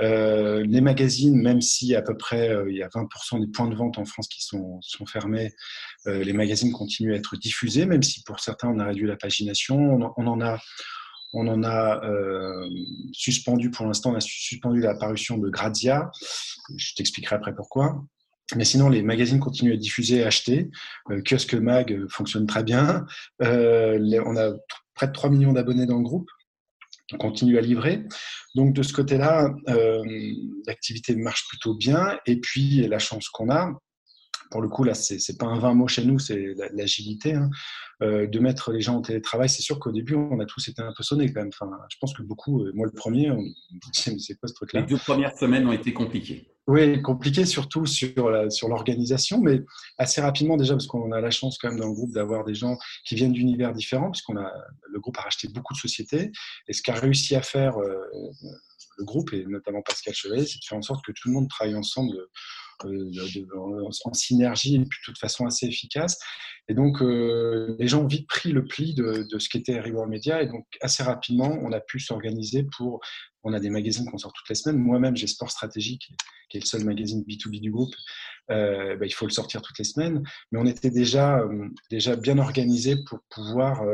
les 0.00 0.80
magazines, 0.80 1.36
même 1.36 1.60
si 1.60 1.94
à 1.94 2.02
peu 2.02 2.16
près 2.16 2.50
il 2.68 2.76
y 2.76 2.82
a 2.82 2.88
20% 2.88 3.40
des 3.40 3.48
points 3.48 3.68
de 3.68 3.74
vente 3.74 3.98
en 3.98 4.06
France 4.06 4.26
qui 4.28 4.42
sont, 4.42 4.80
fermés, 5.06 5.52
les 6.06 6.32
magazines 6.32 6.72
continuent 6.72 7.12
à 7.12 7.16
être 7.16 7.36
diffusés, 7.36 7.84
même 7.84 8.02
si 8.02 8.22
pour 8.22 8.40
certains 8.40 8.68
on 8.68 8.78
a 8.78 8.86
réduit 8.86 9.06
la 9.06 9.16
pagination. 9.16 9.76
On, 10.16 10.26
en 10.26 10.40
a 10.40 10.58
on 11.34 11.46
en 11.46 11.62
a 11.62 12.00
suspendu, 13.12 13.70
pour 13.70 13.84
l'instant, 13.84 14.12
on 14.12 14.16
a 14.16 14.20
suspendu 14.20 14.80
la 14.80 14.94
parution 14.94 15.36
de 15.36 15.50
Grazia. 15.50 16.10
Je 16.74 16.94
t'expliquerai 16.94 17.36
après 17.36 17.54
pourquoi. 17.54 18.02
Mais 18.56 18.64
sinon, 18.64 18.88
les 18.88 19.02
magazines 19.02 19.40
continuent 19.40 19.72
à 19.72 19.76
diffuser 19.76 20.18
et 20.18 20.24
acheter. 20.24 20.70
Euh, 21.10 21.22
Kiosque 21.22 21.54
Mag 21.54 21.92
euh, 21.92 22.06
fonctionne 22.10 22.46
très 22.46 22.62
bien. 22.62 23.06
Euh, 23.42 24.22
on 24.26 24.36
a 24.36 24.52
près 24.94 25.06
de 25.06 25.12
3 25.12 25.30
millions 25.30 25.52
d'abonnés 25.52 25.86
dans 25.86 25.96
le 25.96 26.04
groupe. 26.04 26.28
On 27.12 27.18
continue 27.18 27.58
à 27.58 27.60
livrer. 27.60 28.02
Donc, 28.54 28.74
de 28.74 28.82
ce 28.82 28.92
côté-là, 28.92 29.54
l'activité 30.66 31.16
marche 31.16 31.46
plutôt 31.48 31.74
bien. 31.74 32.18
Et 32.26 32.40
puis, 32.40 32.86
la 32.88 32.98
chance 32.98 33.28
qu'on 33.28 33.50
a, 33.50 33.72
pour 34.54 34.62
le 34.62 34.68
coup, 34.68 34.84
là, 34.84 34.94
c'est 34.94 35.16
n'est 35.16 35.36
pas 35.36 35.46
un 35.46 35.58
vain 35.58 35.74
mot 35.74 35.88
chez 35.88 36.04
nous, 36.04 36.20
c'est 36.20 36.54
l'agilité. 36.74 37.34
Hein. 37.34 37.50
Euh, 38.02 38.28
de 38.28 38.38
mettre 38.38 38.70
les 38.70 38.80
gens 38.80 38.94
en 38.94 39.02
télétravail, 39.02 39.48
c'est 39.48 39.62
sûr 39.62 39.80
qu'au 39.80 39.90
début, 39.90 40.14
on 40.14 40.38
a 40.38 40.44
tous 40.44 40.68
été 40.68 40.80
un 40.80 40.92
peu 40.96 41.02
sonnés 41.02 41.32
quand 41.32 41.40
même. 41.40 41.50
Enfin, 41.52 41.68
je 41.90 41.96
pense 42.00 42.14
que 42.14 42.22
beaucoup, 42.22 42.62
euh, 42.62 42.70
moi 42.72 42.86
le 42.86 42.92
premier, 42.92 43.32
on 43.32 43.42
c'est 43.92 44.38
quoi 44.38 44.48
ce 44.48 44.54
truc-là? 44.54 44.82
Les 44.82 44.86
deux 44.86 44.96
premières 44.96 45.36
semaines 45.36 45.66
ont 45.66 45.72
été 45.72 45.92
compliquées. 45.92 46.46
Oui, 46.68 47.02
compliquées 47.02 47.46
surtout 47.46 47.84
sur, 47.84 48.52
sur 48.52 48.68
l'organisation, 48.68 49.40
mais 49.40 49.64
assez 49.98 50.20
rapidement 50.20 50.56
déjà, 50.56 50.74
parce 50.74 50.86
qu'on 50.86 51.10
a 51.10 51.20
la 51.20 51.32
chance 51.32 51.58
quand 51.58 51.70
même 51.70 51.80
dans 51.80 51.88
le 51.88 51.94
groupe 51.94 52.12
d'avoir 52.12 52.44
des 52.44 52.54
gens 52.54 52.78
qui 53.04 53.16
viennent 53.16 53.32
d'univers 53.32 53.72
différents, 53.72 54.12
puisqu'on 54.12 54.36
a 54.36 54.52
le 54.88 55.00
groupe 55.00 55.18
a 55.18 55.22
racheté 55.22 55.48
beaucoup 55.48 55.74
de 55.74 55.78
sociétés. 55.80 56.30
Et 56.68 56.72
ce 56.72 56.80
qu'a 56.80 56.94
réussi 56.94 57.34
à 57.34 57.42
faire 57.42 57.76
euh, 57.78 57.98
le 58.98 59.04
groupe, 59.04 59.32
et 59.32 59.44
notamment 59.46 59.82
Pascal 59.82 60.14
Chevalier, 60.14 60.46
c'est 60.46 60.60
de 60.60 60.64
faire 60.64 60.78
en 60.78 60.82
sorte 60.82 61.04
que 61.04 61.10
tout 61.10 61.26
le 61.26 61.34
monde 61.34 61.48
travaille 61.48 61.74
ensemble 61.74 62.14
euh, 62.86 63.88
en 64.04 64.14
synergie 64.14 64.76
et 64.76 64.84
puis 64.84 64.98
de 65.00 65.04
toute 65.04 65.18
façon 65.18 65.46
assez 65.46 65.66
efficace. 65.66 66.18
Et 66.68 66.74
donc, 66.74 67.02
euh, 67.02 67.76
les 67.78 67.88
gens 67.88 68.02
ont 68.02 68.06
vite 68.06 68.26
pris 68.26 68.52
le 68.52 68.64
pli 68.64 68.94
de, 68.94 69.26
ce 69.38 69.48
qu'était 69.48 69.80
Reward 69.80 70.08
Media. 70.08 70.42
Et 70.42 70.46
donc, 70.46 70.66
assez 70.80 71.02
rapidement, 71.02 71.58
on 71.62 71.72
a 71.72 71.80
pu 71.80 72.00
s'organiser 72.00 72.66
pour. 72.76 73.00
On 73.42 73.52
a 73.52 73.60
des 73.60 73.68
magazines 73.68 74.10
qu'on 74.10 74.16
sort 74.16 74.32
toutes 74.32 74.48
les 74.48 74.54
semaines. 74.54 74.78
Moi-même, 74.78 75.16
j'ai 75.16 75.26
Sport 75.26 75.50
Stratégique, 75.50 76.10
qui 76.48 76.56
est 76.56 76.60
le 76.60 76.66
seul 76.66 76.84
magazine 76.84 77.22
B2B 77.28 77.60
du 77.60 77.70
groupe. 77.70 77.94
Euh, 78.50 78.96
bah, 78.96 79.04
il 79.04 79.12
faut 79.12 79.26
le 79.26 79.32
sortir 79.32 79.60
toutes 79.60 79.78
les 79.78 79.84
semaines. 79.84 80.22
Mais 80.50 80.58
on 80.58 80.64
était 80.64 80.90
déjà, 80.90 81.44
déjà 81.90 82.16
bien 82.16 82.38
organisé 82.38 82.96
pour 83.04 83.18
pouvoir 83.28 83.84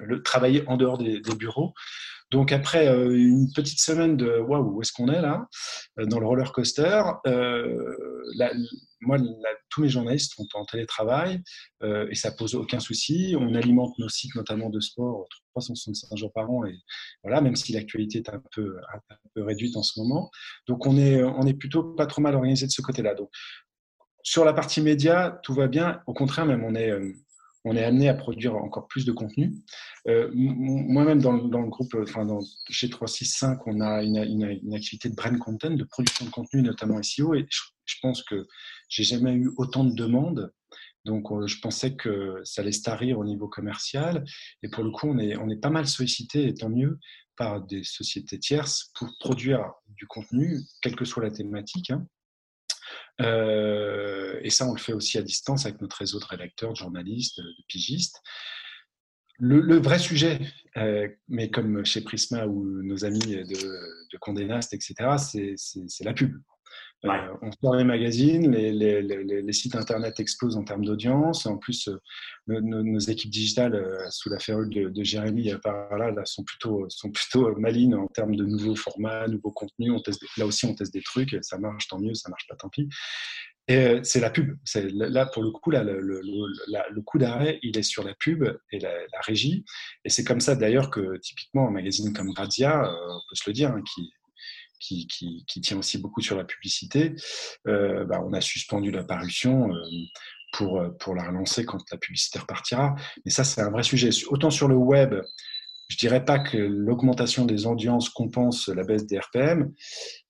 le, 0.00 0.22
travailler 0.22 0.68
en 0.68 0.76
dehors 0.76 0.98
des, 0.98 1.20
des 1.20 1.34
bureaux. 1.34 1.72
Donc 2.30 2.50
après 2.52 2.88
euh, 2.88 3.16
une 3.16 3.52
petite 3.54 3.78
semaine 3.80 4.16
de 4.16 4.38
waouh, 4.38 4.76
où 4.76 4.82
est-ce 4.82 4.92
qu'on 4.92 5.08
est 5.08 5.20
là? 5.20 5.46
Euh, 5.98 6.06
dans 6.06 6.18
le 6.18 6.26
roller 6.26 6.52
coaster 6.52 7.02
euh, 7.26 7.94
Moi, 9.00 9.18
tous 9.70 9.82
mes 9.82 9.88
journalistes 9.88 10.34
sont 10.34 10.48
en 10.54 10.64
télétravail 10.64 11.42
et 11.82 12.14
ça 12.14 12.32
pose 12.32 12.54
aucun 12.54 12.80
souci. 12.80 13.36
On 13.38 13.54
alimente 13.54 13.96
nos 13.98 14.08
sites, 14.08 14.34
notamment 14.34 14.70
de 14.70 14.80
sport, 14.80 15.26
365 15.52 16.16
jours 16.16 16.32
par 16.32 16.50
an 16.50 16.64
et 16.64 16.74
voilà, 17.22 17.40
même 17.40 17.56
si 17.56 17.72
l'actualité 17.72 18.18
est 18.18 18.28
un 18.30 18.42
peu, 18.52 18.78
un 18.92 19.16
peu 19.34 19.42
réduite 19.44 19.76
en 19.76 19.82
ce 19.82 20.00
moment. 20.00 20.30
Donc 20.66 20.86
on 20.86 20.96
est, 20.96 21.22
on 21.22 21.46
est 21.46 21.54
plutôt 21.54 21.84
pas 21.94 22.06
trop 22.06 22.22
mal 22.22 22.34
organisé 22.34 22.66
de 22.66 22.72
ce 22.72 22.82
côté-là. 22.82 23.14
Donc 23.14 23.30
sur 24.22 24.44
la 24.44 24.52
partie 24.52 24.80
média, 24.80 25.38
tout 25.44 25.54
va 25.54 25.68
bien. 25.68 26.00
Au 26.06 26.14
contraire, 26.14 26.46
même 26.46 26.64
on 26.64 26.74
est 26.74 26.90
on 27.66 27.74
est 27.74 27.82
amené 27.82 28.08
à 28.08 28.14
produire 28.14 28.54
encore 28.54 28.86
plus 28.86 29.04
de 29.04 29.10
contenu. 29.10 29.52
Euh, 30.06 30.30
moi-même, 30.32 31.20
dans, 31.20 31.32
le 31.32 31.68
groupe, 31.68 31.96
enfin, 32.00 32.24
dans, 32.24 32.38
chez 32.70 32.88
365, 32.88 33.66
on 33.66 33.80
a 33.80 34.04
une, 34.04 34.72
activité 34.72 35.08
de 35.08 35.16
brand 35.16 35.36
content, 35.38 35.70
de 35.70 35.82
production 35.82 36.26
de 36.26 36.30
contenu, 36.30 36.62
notamment 36.62 37.02
SEO, 37.02 37.34
et 37.34 37.44
je, 37.50 37.96
pense 38.00 38.22
que 38.22 38.46
j'ai 38.88 39.02
jamais 39.02 39.32
eu 39.32 39.50
autant 39.56 39.82
de 39.82 39.94
demandes. 39.96 40.52
Donc, 41.04 41.32
euh, 41.32 41.48
je 41.48 41.58
pensais 41.58 41.96
que 41.96 42.40
ça 42.44 42.62
allait 42.62 42.70
starir 42.70 43.18
au 43.18 43.24
niveau 43.24 43.48
commercial. 43.48 44.24
Et 44.62 44.68
pour 44.68 44.84
le 44.84 44.92
coup, 44.92 45.08
on 45.08 45.18
est, 45.18 45.36
on 45.36 45.50
est 45.50 45.60
pas 45.60 45.70
mal 45.70 45.88
sollicité, 45.88 46.46
et 46.46 46.54
tant 46.54 46.70
mieux, 46.70 47.00
par 47.36 47.60
des 47.66 47.82
sociétés 47.82 48.38
tierces 48.38 48.92
pour 48.94 49.08
produire 49.18 49.72
du 49.88 50.06
contenu, 50.06 50.60
quelle 50.82 50.94
que 50.94 51.04
soit 51.04 51.24
la 51.24 51.32
thématique. 51.32 51.90
Hein. 51.90 52.06
Euh, 53.20 54.38
et 54.42 54.50
ça, 54.50 54.68
on 54.68 54.72
le 54.72 54.80
fait 54.80 54.92
aussi 54.92 55.18
à 55.18 55.22
distance 55.22 55.66
avec 55.66 55.80
notre 55.80 55.96
réseau 55.96 56.18
de 56.18 56.24
rédacteurs, 56.24 56.72
de 56.72 56.76
journalistes, 56.76 57.40
de 57.40 57.64
pigistes. 57.68 58.20
Le, 59.38 59.76
vrai 59.76 59.98
sujet, 59.98 60.40
euh, 60.78 61.08
mais 61.28 61.50
comme 61.50 61.84
chez 61.84 62.00
Prisma 62.00 62.46
ou 62.46 62.82
nos 62.82 63.04
amis 63.04 63.18
de, 63.18 63.44
de 63.44 64.18
Condé 64.18 64.46
Nast, 64.46 64.72
etc., 64.72 64.94
c'est 65.18 66.04
la 66.04 66.14
pub. 66.14 66.40
Euh, 67.04 67.36
on 67.42 67.50
sort 67.52 67.76
les 67.76 67.84
magazines, 67.84 68.50
les, 68.50 69.52
sites 69.52 69.76
internet 69.76 70.18
explosent 70.18 70.56
en 70.56 70.64
termes 70.64 70.84
d'audience. 70.84 71.46
En 71.46 71.58
plus, 71.58 71.88
euh, 71.88 72.60
nos, 72.60 72.98
équipes 72.98 73.30
digitales, 73.30 73.74
euh, 73.74 74.06
sous 74.10 74.28
la 74.28 74.38
férule 74.38 74.70
de, 74.70 75.04
Jérémy 75.04 75.52
par 75.62 75.96
là, 75.96 76.12
sont 76.24 76.44
plutôt, 76.44 76.86
sont 76.88 77.10
plutôt 77.10 77.54
malines 77.56 77.94
en 77.94 78.06
termes 78.08 78.34
de 78.34 78.44
nouveaux 78.44 78.76
formats, 78.76 79.28
nouveaux 79.28 79.52
contenus. 79.52 79.92
On 79.92 80.00
teste, 80.00 80.24
là 80.36 80.46
aussi, 80.46 80.66
on 80.66 80.74
teste 80.74 80.92
des 80.92 81.02
trucs. 81.02 81.36
Ça 81.42 81.58
marche, 81.58 81.88
tant 81.88 82.00
mieux. 82.00 82.14
Ça 82.14 82.28
marche 82.28 82.46
pas, 82.48 82.56
tant 82.56 82.68
pis. 82.68 82.88
Et 83.68 83.98
c'est 84.04 84.20
la 84.20 84.30
pub. 84.30 84.56
Là, 84.92 85.26
pour 85.26 85.42
le 85.42 85.50
coup, 85.50 85.72
là, 85.72 85.82
le, 85.82 87.02
coup 87.04 87.18
d'arrêt, 87.18 87.58
il 87.62 87.76
est 87.76 87.82
sur 87.82 88.04
la 88.04 88.14
pub 88.14 88.44
et 88.70 88.78
la, 88.78 88.92
régie. 89.26 89.64
Et 90.04 90.08
c'est 90.08 90.22
comme 90.22 90.40
ça, 90.40 90.54
d'ailleurs, 90.54 90.90
que 90.90 91.16
typiquement, 91.18 91.68
un 91.68 91.72
magazine 91.72 92.12
comme 92.12 92.32
Grazia, 92.32 92.88
on 92.88 93.20
peut 93.28 93.34
se 93.34 93.50
le 93.50 93.52
dire, 93.52 93.70
hein, 93.70 93.82
qui 93.82 94.12
qui, 94.80 95.06
qui, 95.06 95.44
qui, 95.46 95.60
tient 95.60 95.78
aussi 95.78 95.98
beaucoup 95.98 96.20
sur 96.20 96.36
la 96.36 96.44
publicité, 96.44 97.14
bah, 97.64 98.22
on 98.24 98.32
a 98.32 98.40
suspendu 98.40 98.90
la 98.90 99.04
parution 99.04 99.70
pour, 100.52 100.82
pour 100.98 101.14
la 101.14 101.28
relancer 101.28 101.64
quand 101.64 101.78
la 101.90 101.98
publicité 101.98 102.38
repartira. 102.38 102.94
Mais 103.24 103.30
ça, 103.30 103.44
c'est 103.44 103.60
un 103.60 103.70
vrai 103.70 103.82
sujet. 103.82 104.10
Autant 104.28 104.50
sur 104.50 104.68
le 104.68 104.76
web, 104.76 105.14
je 105.88 105.96
dirais 105.96 106.24
pas 106.24 106.38
que 106.38 106.56
l'augmentation 106.56 107.44
des 107.44 107.66
audiences 107.66 108.08
compense 108.08 108.68
la 108.68 108.84
baisse 108.84 109.06
des 109.06 109.18
RPM, 109.18 109.72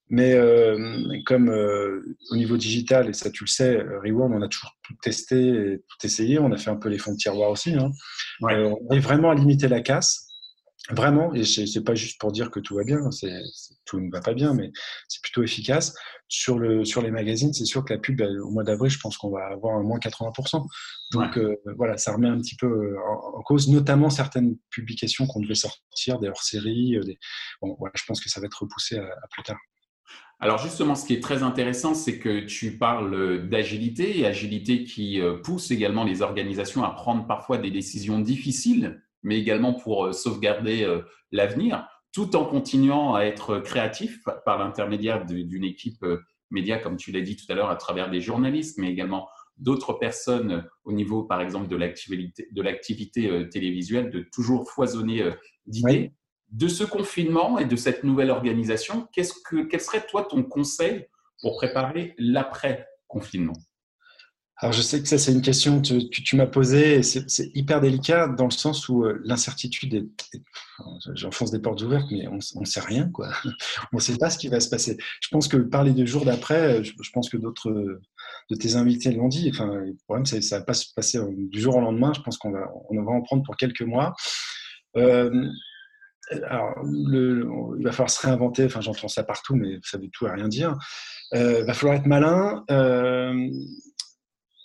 mais 0.09 0.35
euh, 0.35 1.03
comme 1.25 1.49
euh, 1.49 2.17
au 2.31 2.37
niveau 2.37 2.57
digital, 2.57 3.09
et 3.09 3.13
ça 3.13 3.31
tu 3.31 3.45
le 3.45 3.49
sais, 3.49 3.79
Reward, 4.05 4.33
on 4.33 4.43
a 4.43 4.49
toujours 4.49 4.77
tout 4.83 4.95
testé, 5.03 5.81
tout 5.89 6.07
essayé, 6.07 6.39
on 6.39 6.53
a 6.53 6.57
fait 6.57 6.71
un 6.71 6.77
peu 6.77 6.89
les 6.89 6.99
fonds 6.99 7.13
de 7.13 7.17
tiroir 7.17 7.51
aussi. 7.51 7.75
Hein. 7.75 7.91
Euh, 8.45 8.75
on 8.81 8.91
arrive 8.91 9.03
vraiment 9.03 9.31
à 9.31 9.35
limiter 9.35 9.69
la 9.69 9.81
casse. 9.81 10.26
Vraiment, 10.91 11.35
et 11.35 11.45
c'est 11.45 11.83
pas 11.83 11.97
juste 11.97 12.21
pour 12.21 12.31
dire 12.31 12.51
que 12.51 12.61
tout 12.61 12.77
va 12.77 12.85
bien, 12.85 13.11
c'est 13.11 13.43
tout 13.87 13.99
ne 13.99 14.09
va 14.09 14.21
pas 14.21 14.35
bien, 14.35 14.55
mais 14.55 14.71
c'est 15.09 15.21
plutôt 15.21 15.43
efficace. 15.43 15.97
Sur, 16.29 16.59
le, 16.59 16.85
sur 16.85 17.03
les 17.03 17.11
magazines, 17.11 17.53
c'est 17.53 17.65
sûr 17.65 17.85
que 17.85 17.93
la 17.93 17.99
pub, 17.99 18.21
au 18.21 18.51
mois 18.51 18.63
d'avril, 18.63 18.91
je 18.91 18.99
pense 18.99 19.17
qu'on 19.17 19.31
va 19.31 19.47
avoir 19.47 19.77
un 19.77 19.83
moins 19.83 19.99
80%. 19.99 20.65
Donc 21.13 21.39
euh, 21.39 21.57
voilà, 21.77 21.97
ça 21.97 22.13
remet 22.13 22.29
un 22.29 22.39
petit 22.39 22.57
peu 22.57 22.67
euh, 22.67 22.97
en, 23.35 23.43
cause, 23.43 23.69
notamment 23.69 24.11
certaines 24.11 24.57
publications 24.71 25.27
qu'on 25.27 25.41
devait 25.41 25.57
sortir, 25.57 26.21
des 26.21 26.29
hors-séries. 26.29 26.97
Euh, 26.97 27.03
des... 27.03 27.19
Bon, 27.61 27.75
voilà, 27.79 27.93
je 27.97 28.05
pense 28.05 28.21
que 28.21 28.29
ça 28.29 28.41
va 28.41 28.47
être 28.47 28.63
repoussé 28.63 28.97
à, 28.99 29.09
plus 29.33 29.43
tard. 29.43 29.59
Alors 30.39 30.59
justement, 30.59 30.95
ce 30.95 31.05
qui 31.05 31.15
est 31.15 31.23
très 31.23 31.43
intéressant, 31.43 31.95
c'est 31.95 32.19
que 32.19 32.41
tu 32.41 32.79
parles 32.79 33.49
d'agilité 33.49 34.19
et 34.21 34.27
agilité 34.27 34.85
qui 34.85 35.21
pousse 35.43 35.71
également 35.71 36.05
les 36.05 36.23
organisations 36.23 36.85
à 36.85 36.91
prendre 36.91 37.27
parfois 37.27 37.57
des 37.59 37.71
décisions 37.71 38.21
difficiles 38.21 39.03
mais 39.27 39.39
également 39.39 39.75
pour 39.75 40.07
euh, 40.07 40.13
sauvegarder 40.13 40.85
euh, 40.85 41.03
l'avenir, 41.33 41.87
tout 42.13 42.37
en 42.37 42.47
continuant 42.47 43.15
à 43.15 43.25
être 43.25 43.59
créatif 43.59 44.23
par 44.45 44.59
l'intermédiaire 44.59 45.27
d'une 45.27 45.65
équipe 45.65 46.03
euh, 46.05 46.23
média, 46.51 46.79
comme 46.79 46.97
tu 46.97 47.11
l'as 47.11 47.21
dit 47.21 47.37
tout 47.37 47.51
à 47.51 47.55
l'heure, 47.57 47.69
à 47.69 47.77
travers 47.77 48.09
des 48.09 48.21
journalistes, 48.21 48.79
mais 48.79 48.89
également 48.89 49.29
d'autres 49.57 49.95
personnes 49.95 50.65
au 50.85 50.93
niveau, 50.93 51.25
par 51.25 51.41
exemple, 51.41 51.67
de 51.67 51.77
l'activité, 51.77 52.47
de 52.53 52.63
l'activité 52.63 53.49
télévisuelle, 53.49 54.11
de 54.11 54.25
toujours 54.33 54.71
foisonner 54.71 55.29
d'idées. 55.67 56.13
De 56.51 56.69
ce 56.69 56.85
confinement 56.85 57.59
et 57.59 57.65
de 57.65 57.75
cette 57.75 58.05
nouvelle 58.05 58.31
organisation, 58.31 59.09
qu'est-ce 59.13 59.35
que, 59.45 59.65
quel 59.65 59.81
serait 59.81 60.07
toi 60.07 60.25
ton 60.25 60.45
conseil 60.45 61.07
pour 61.41 61.57
préparer 61.57 62.15
l'après-confinement? 62.19 63.55
Alors 64.59 64.73
je 64.73 64.81
sais 64.81 65.03
que 65.03 65.09
ça 65.09 65.19
c'est 65.19 65.33
une 65.33 65.43
question 65.43 65.83
que 65.83 65.99
tu, 66.09 66.35
m'as 66.35 66.47
posée, 66.47 67.03
c'est 67.03 67.51
hyper 67.55 67.81
délicat 67.81 68.29
dans 68.29 68.47
le 68.47 68.51
sens 68.51 68.89
où 68.89 69.05
euh, 69.05 69.21
l'incertitude 69.23 69.93
est, 69.95 70.07
j'enfonce 71.15 71.51
des 71.51 71.59
portes 71.59 71.83
ouvertes, 71.83 72.11
mais 72.11 72.27
on 72.27 72.61
ne 72.61 72.65
sait 72.65 72.81
rien 72.81 73.11
quoi. 73.11 73.31
On 73.93 73.97
ne 73.97 74.01
sait 74.01 74.17
pas 74.17 74.31
ce 74.31 74.39
qui 74.39 74.49
va 74.49 74.61
se 74.61 74.71
passer. 74.71 74.97
Je 75.21 75.29
pense 75.29 75.47
que 75.47 75.59
parler 75.59 75.93
du 75.93 76.07
jour 76.07 76.25
d'après, 76.25 76.83
je, 76.83 76.93
pense 77.13 77.29
que 77.29 77.37
d'autres 77.37 77.71
de 78.51 78.57
tes 78.57 78.77
invités 78.77 79.13
l'ont 79.13 79.29
dit. 79.29 79.51
Enfin, 79.53 79.67
le 79.67 79.95
problème 80.07 80.25
c'est 80.25 80.41
ça 80.41 80.61
va 80.61 80.65
pas 80.65 80.75
se 80.75 80.87
passer 80.95 81.21
du 81.31 81.61
jour 81.61 81.77
au 81.77 81.81
lendemain. 81.81 82.13
Je 82.15 82.23
pense 82.23 82.39
qu'on 82.39 82.51
va 82.51 82.67
on 82.89 83.03
va 83.03 83.13
en 83.13 83.21
prendre 83.21 83.43
pour 83.43 83.57
quelques 83.57 83.83
mois. 83.83 84.15
Euh, 84.97 85.49
alors, 86.49 86.75
il 86.85 87.85
va 87.85 87.93
falloir 87.93 88.11
se 88.11 88.27
réinventer. 88.27 88.65
Enfin, 88.65 88.81
j'entends 88.81 89.09
ça 89.09 89.23
partout, 89.23 89.55
mais 89.55 89.79
ça 89.83 89.99
veut 89.99 90.09
tout 90.13 90.27
à 90.27 90.33
rien 90.33 90.49
dire. 90.49 90.77
Euh, 91.35 91.59
il 91.61 91.67
va 91.67 91.75
falloir 91.75 91.97
être 91.97 92.07
malin. 92.07 92.65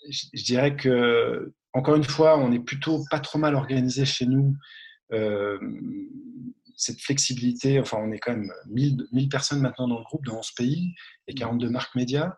Je, 0.09 0.43
dirais 0.43 0.75
que, 0.75 1.53
encore 1.73 1.95
une 1.95 2.03
fois, 2.03 2.37
on 2.37 2.51
est 2.51 2.59
plutôt 2.59 3.03
pas 3.09 3.19
trop 3.19 3.39
mal 3.39 3.55
organisé 3.55 4.05
chez 4.05 4.25
nous. 4.25 4.55
Euh, 5.13 5.59
cette 6.75 6.99
flexibilité, 6.99 7.79
enfin, 7.79 7.97
on 8.01 8.11
est 8.11 8.19
quand 8.19 8.31
même 8.31 8.51
1000, 8.67 9.07
1000 9.11 9.29
personnes 9.29 9.61
maintenant 9.61 9.87
dans 9.87 9.99
le 9.99 10.03
groupe, 10.03 10.25
dans 10.25 10.39
11 10.39 10.51
pays 10.51 10.95
et 11.27 11.33
42 11.33 11.69
marques 11.69 11.95
médias. 11.95 12.37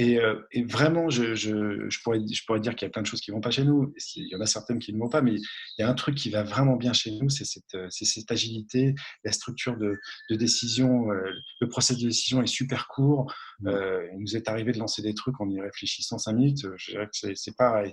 Euh, 0.00 0.40
et, 0.52 0.64
vraiment, 0.64 1.10
je, 1.10 1.34
je, 1.34 2.02
pourrais, 2.02 2.20
je 2.20 2.44
pourrais 2.44 2.60
dire 2.60 2.74
qu'il 2.74 2.86
y 2.86 2.88
a 2.88 2.90
plein 2.90 3.02
de 3.02 3.06
choses 3.06 3.20
qui 3.20 3.30
ne 3.30 3.36
vont 3.36 3.40
pas 3.40 3.50
chez 3.50 3.64
nous. 3.64 3.92
Il 4.16 4.28
y 4.28 4.36
en 4.36 4.40
a 4.40 4.46
certaines 4.46 4.78
qui 4.78 4.92
ne 4.92 4.98
vont 4.98 5.08
pas, 5.08 5.22
mais 5.22 5.34
il 5.34 5.80
y 5.80 5.82
a 5.82 5.88
un 5.88 5.94
truc 5.94 6.14
qui 6.14 6.30
va 6.30 6.42
vraiment 6.42 6.76
bien 6.76 6.92
chez 6.92 7.10
nous, 7.10 7.28
c'est 7.28 7.44
cette, 7.44 7.74
euh, 7.74 7.88
cette, 7.90 8.30
agilité, 8.30 8.94
la 9.24 9.32
structure 9.32 9.76
de, 9.76 9.98
de 10.30 10.36
décision. 10.36 11.10
Euh, 11.10 11.32
le 11.60 11.68
processus 11.68 12.02
de 12.02 12.08
décision 12.08 12.42
est 12.42 12.46
super 12.46 12.86
court. 12.88 13.32
Il 13.64 14.18
nous 14.18 14.36
est 14.36 14.48
arrivé 14.48 14.72
de 14.72 14.78
lancer 14.78 15.02
des 15.02 15.14
trucs 15.14 15.40
en 15.40 15.50
y 15.50 15.60
réfléchissant 15.60 16.18
cinq 16.18 16.34
minutes. 16.34 16.66
Je 16.76 16.92
dirais 16.92 17.06
que 17.06 17.34
c'est 17.34 17.56
pareil. 17.56 17.92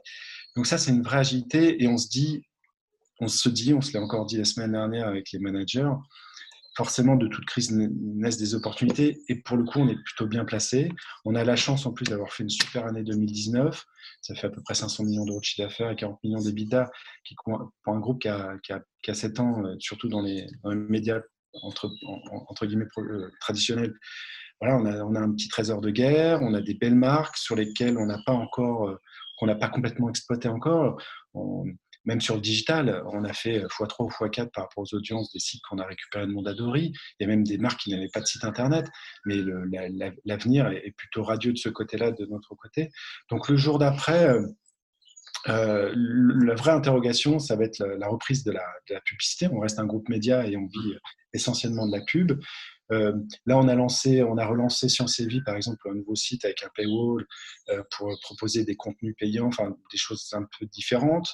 Donc 0.55 0.67
ça, 0.67 0.77
c'est 0.77 0.91
une 0.91 1.01
vraie 1.01 1.17
agilité. 1.17 1.83
Et 1.83 1.87
on 1.87 1.97
se 1.97 2.07
dit, 2.07 2.43
on 3.19 3.27
se 3.27 3.49
dit, 3.49 3.73
on 3.73 3.81
se 3.81 3.93
l'a 3.93 4.03
encore 4.03 4.25
dit 4.25 4.37
la 4.37 4.45
semaine 4.45 4.73
dernière 4.73 5.07
avec 5.07 5.31
les 5.31 5.39
managers, 5.39 5.91
forcément, 6.75 7.15
de 7.15 7.27
toute 7.27 7.45
crise 7.45 7.71
naissent 7.71 8.37
des 8.37 8.53
opportunités. 8.53 9.21
Et 9.29 9.35
pour 9.35 9.57
le 9.57 9.63
coup, 9.63 9.79
on 9.79 9.87
est 9.87 10.01
plutôt 10.03 10.27
bien 10.27 10.45
placé. 10.45 10.91
On 11.23 11.35
a 11.35 11.43
la 11.43 11.55
chance 11.55 11.85
en 11.85 11.93
plus 11.93 12.05
d'avoir 12.05 12.31
fait 12.33 12.43
une 12.43 12.49
super 12.49 12.85
année 12.85 13.03
2019. 13.03 13.85
Ça 14.21 14.35
fait 14.35 14.47
à 14.47 14.49
peu 14.49 14.61
près 14.61 14.75
500 14.75 15.05
millions 15.05 15.25
d'euros 15.25 15.39
de 15.39 15.45
chiffre 15.45 15.67
d'affaires 15.67 15.91
et 15.91 15.95
40 15.95 16.23
millions 16.23 16.41
d'EBITDA, 16.41 16.89
qui, 17.23 17.35
pour 17.43 17.71
un 17.87 17.99
groupe 17.99 18.21
qui 18.21 18.27
a, 18.27 18.57
qui, 18.63 19.11
a, 19.11 19.13
7 19.13 19.39
ans, 19.39 19.63
euh, 19.65 19.75
surtout 19.79 20.09
dans 20.09 20.21
les, 20.21 20.47
médias 20.65 21.21
entre, 21.63 21.89
entre 22.49 22.65
guillemets 22.65 22.87
euh, 22.97 23.29
traditionnels. 23.39 23.93
Voilà, 24.59 24.77
on 24.77 24.85
a, 24.85 25.03
on 25.03 25.15
a, 25.15 25.19
un 25.19 25.31
petit 25.31 25.47
trésor 25.47 25.81
de 25.81 25.89
guerre, 25.89 26.41
on 26.41 26.53
a 26.53 26.61
des 26.61 26.73
belles 26.73 26.95
marques 26.95 27.37
sur 27.37 27.55
lesquelles 27.55 27.97
on 27.97 28.05
n'a 28.05 28.19
pas 28.25 28.33
encore, 28.33 28.89
euh, 28.89 28.95
qu'on 29.37 29.47
n'a 29.47 29.55
pas 29.55 29.69
complètement 29.69 30.09
exploité 30.09 30.49
encore. 30.49 31.01
Même 32.05 32.21
sur 32.21 32.35
le 32.35 32.41
digital, 32.41 33.03
on 33.11 33.23
a 33.23 33.33
fait 33.33 33.59
x3 33.59 34.05
ou 34.05 34.09
x4 34.09 34.51
par 34.51 34.65
rapport 34.65 34.83
aux 34.83 34.95
audiences 34.95 35.31
des 35.31 35.39
sites 35.39 35.61
qu'on 35.67 35.79
a 35.79 35.85
récupérés 35.85 36.27
de 36.27 36.31
Mondadori. 36.31 36.93
Il 37.19 37.23
y 37.23 37.25
a 37.25 37.27
même 37.27 37.43
des 37.43 37.57
marques 37.57 37.81
qui 37.81 37.91
n'avaient 37.91 38.09
pas 38.13 38.21
de 38.21 38.25
site 38.25 38.43
internet, 38.43 38.87
mais 39.25 39.37
l'avenir 40.25 40.67
est 40.67 40.93
plutôt 40.95 41.23
radieux 41.23 41.53
de 41.53 41.57
ce 41.57 41.69
côté-là, 41.69 42.11
de 42.11 42.25
notre 42.25 42.55
côté. 42.55 42.89
Donc 43.29 43.49
le 43.49 43.57
jour 43.57 43.79
d'après, 43.79 44.29
euh, 44.29 44.45
euh, 45.47 45.93
la 45.95 46.55
vraie 46.55 46.71
interrogation, 46.71 47.39
ça 47.39 47.55
va 47.55 47.65
être 47.65 47.79
la, 47.79 48.07
reprise 48.07 48.43
de 48.43 48.51
la, 48.51 49.01
publicité. 49.05 49.47
On 49.51 49.59
reste 49.59 49.79
un 49.79 49.85
groupe 49.85 50.09
média 50.09 50.47
et 50.47 50.57
on 50.57 50.65
vit 50.65 50.95
essentiellement 51.35 51.87
de 51.87 51.91
la 51.91 52.03
pub. 52.03 52.39
Euh, 52.91 53.13
là, 53.45 53.57
on 53.57 53.67
a 53.67 53.75
lancé, 53.75 54.21
on 54.21 54.37
a 54.37 54.45
relancé 54.45 54.89
Science 54.89 55.19
et 55.19 55.25
Vie, 55.25 55.41
par 55.41 55.55
exemple, 55.55 55.79
un 55.89 55.95
nouveau 55.95 56.15
site 56.15 56.45
avec 56.45 56.63
un 56.63 56.69
paywall 56.75 57.25
euh, 57.69 57.81
pour 57.97 58.15
proposer 58.21 58.63
des 58.63 58.75
contenus 58.75 59.15
payants, 59.17 59.47
enfin 59.47 59.75
des 59.91 59.97
choses 59.97 60.29
un 60.33 60.47
peu 60.59 60.65
différentes. 60.67 61.29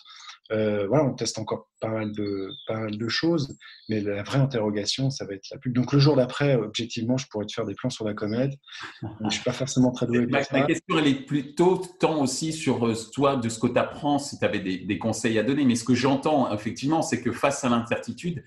Euh, 0.51 0.85
voilà, 0.87 1.05
on 1.05 1.13
teste 1.13 1.39
encore 1.39 1.69
pas 1.79 1.89
mal 1.89 2.11
de 2.11 2.49
pas 2.67 2.77
mal 2.77 2.97
de 2.97 3.07
choses, 3.07 3.57
mais 3.89 4.01
la 4.01 4.23
vraie 4.23 4.39
interrogation, 4.39 5.09
ça 5.09 5.25
va 5.25 5.33
être 5.33 5.49
la 5.49 5.57
pub. 5.57 5.73
Donc 5.73 5.93
le 5.93 5.99
jour 5.99 6.15
d'après, 6.15 6.55
objectivement, 6.55 7.17
je 7.17 7.27
pourrais 7.27 7.45
te 7.45 7.53
faire 7.53 7.65
des 7.65 7.75
plans 7.75 7.89
sur 7.89 8.05
la 8.05 8.13
comète. 8.13 8.53
Je 9.01 9.29
suis 9.29 9.43
pas 9.43 9.53
forcément 9.53 9.91
très 9.91 10.07
doué. 10.07 10.25
Ma, 10.27 10.41
ma 10.51 10.63
question, 10.63 10.97
elle 10.97 11.07
est 11.07 11.25
plutôt 11.25 11.81
tant 11.99 12.21
aussi 12.21 12.53
sur 12.53 12.93
toi, 13.13 13.35
de 13.35 13.49
ce 13.49 13.59
que 13.59 13.67
tu 13.67 13.77
apprends, 13.77 14.19
si 14.19 14.39
tu 14.39 14.45
avais 14.45 14.59
des, 14.59 14.79
des, 14.79 14.97
conseils 14.97 15.37
à 15.39 15.43
donner. 15.43 15.65
Mais 15.65 15.75
ce 15.75 15.83
que 15.83 15.95
j'entends, 15.95 16.53
effectivement, 16.53 17.01
c'est 17.01 17.21
que 17.21 17.31
face 17.31 17.63
à 17.63 17.69
l'incertitude, 17.69 18.43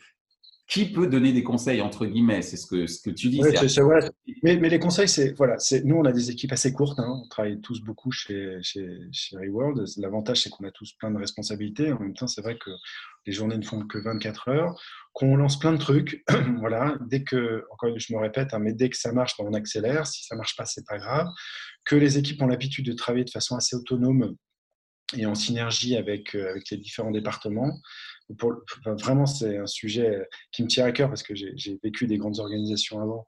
qui 0.67 0.91
peut 0.91 1.07
donner 1.07 1.33
des 1.33 1.43
conseils 1.43 1.83
entre 1.83 2.07
guillemets? 2.07 2.41
C'est 2.41 2.57
ce 2.57 2.67
que, 2.67 2.87
ce 2.87 3.01
que 3.03 3.11
tu 3.11 3.29
dis. 3.29 3.43
mais, 4.43 4.57
mais, 4.57 4.69
les 4.69 4.79
conseils, 4.79 5.09
c'est 5.09 5.33
voilà, 5.37 5.59
c'est 5.59 5.85
nous 5.85 5.97
on 5.97 6.05
a 6.05 6.13
des 6.13 6.31
équipes 6.31 6.53
assez 6.53 6.73
courtes. 6.73 6.99
Hein. 6.99 7.23
on 7.25 7.29
travaille 7.29 7.61
tous 7.61 7.83
beaucoup 7.83 8.11
chez 8.11 8.59
chez, 8.63 8.99
chez 9.13 9.37
Reworld. 9.37 9.85
L'avantage 9.99 10.43
c'est 10.43 10.51
qu'on 10.51 10.65
a 10.65 10.71
tous 10.71 10.93
plein 10.95 11.11
de 11.11 11.19
responsabilités. 11.19 11.93
En 11.93 12.01
même 12.01 12.15
temps, 12.15 12.27
c'est 12.27 12.41
vrai 12.41 12.57
que 12.57 12.71
les 13.27 13.33
journées 13.33 13.59
ne 13.59 13.65
font 13.65 13.85
que 13.87 13.99
24 13.99 14.49
heures. 14.49 14.83
Qu'on 15.13 15.37
lance 15.37 15.59
plein 15.59 15.73
de 15.73 15.79
trucs. 15.79 16.25
voilà, 16.59 16.97
dès 17.09 17.25
que 17.25 17.65
encore 17.71 17.91
je 17.99 18.15
me 18.15 18.19
répète, 18.19 18.55
hein, 18.55 18.59
mais 18.59 18.73
dès 18.73 18.89
que 18.89 18.97
ça 18.97 19.13
marche, 19.13 19.35
ben, 19.39 19.47
on 19.49 19.53
accélère. 19.53 20.07
Si 20.07 20.25
ça 20.25 20.35
marche 20.35 20.57
pas, 20.57 20.65
c'est 20.65 20.87
pas 20.87 20.99
grave. 20.99 21.29
Que 21.85 21.97
les 21.97 22.17
équipes 22.17 22.41
ont 22.41 22.47
l'habitude 22.47 22.87
de 22.87 22.95
travailler 22.95 23.25
de 23.25 23.31
façon 23.31 23.57
assez 23.57 23.77
autonome 23.77 24.35
et 25.17 25.27
en 25.27 25.35
synergie 25.35 25.97
avec, 25.97 26.35
euh, 26.35 26.51
avec 26.51 26.71
les 26.71 26.79
différents 26.79 27.11
départements 27.11 27.79
vraiment, 28.85 29.27
c'est 29.27 29.59
un 29.59 29.67
sujet 29.67 30.27
qui 30.53 30.63
me 30.63 30.69
tient 30.69 30.85
à 30.85 30.93
cœur 30.93 31.09
parce 31.09 31.23
que 31.23 31.35
j'ai 31.35 31.79
vécu 31.83 32.07
des 32.07 32.19
grandes 32.19 32.39
organisations 32.41 33.01
avant. 33.01 33.27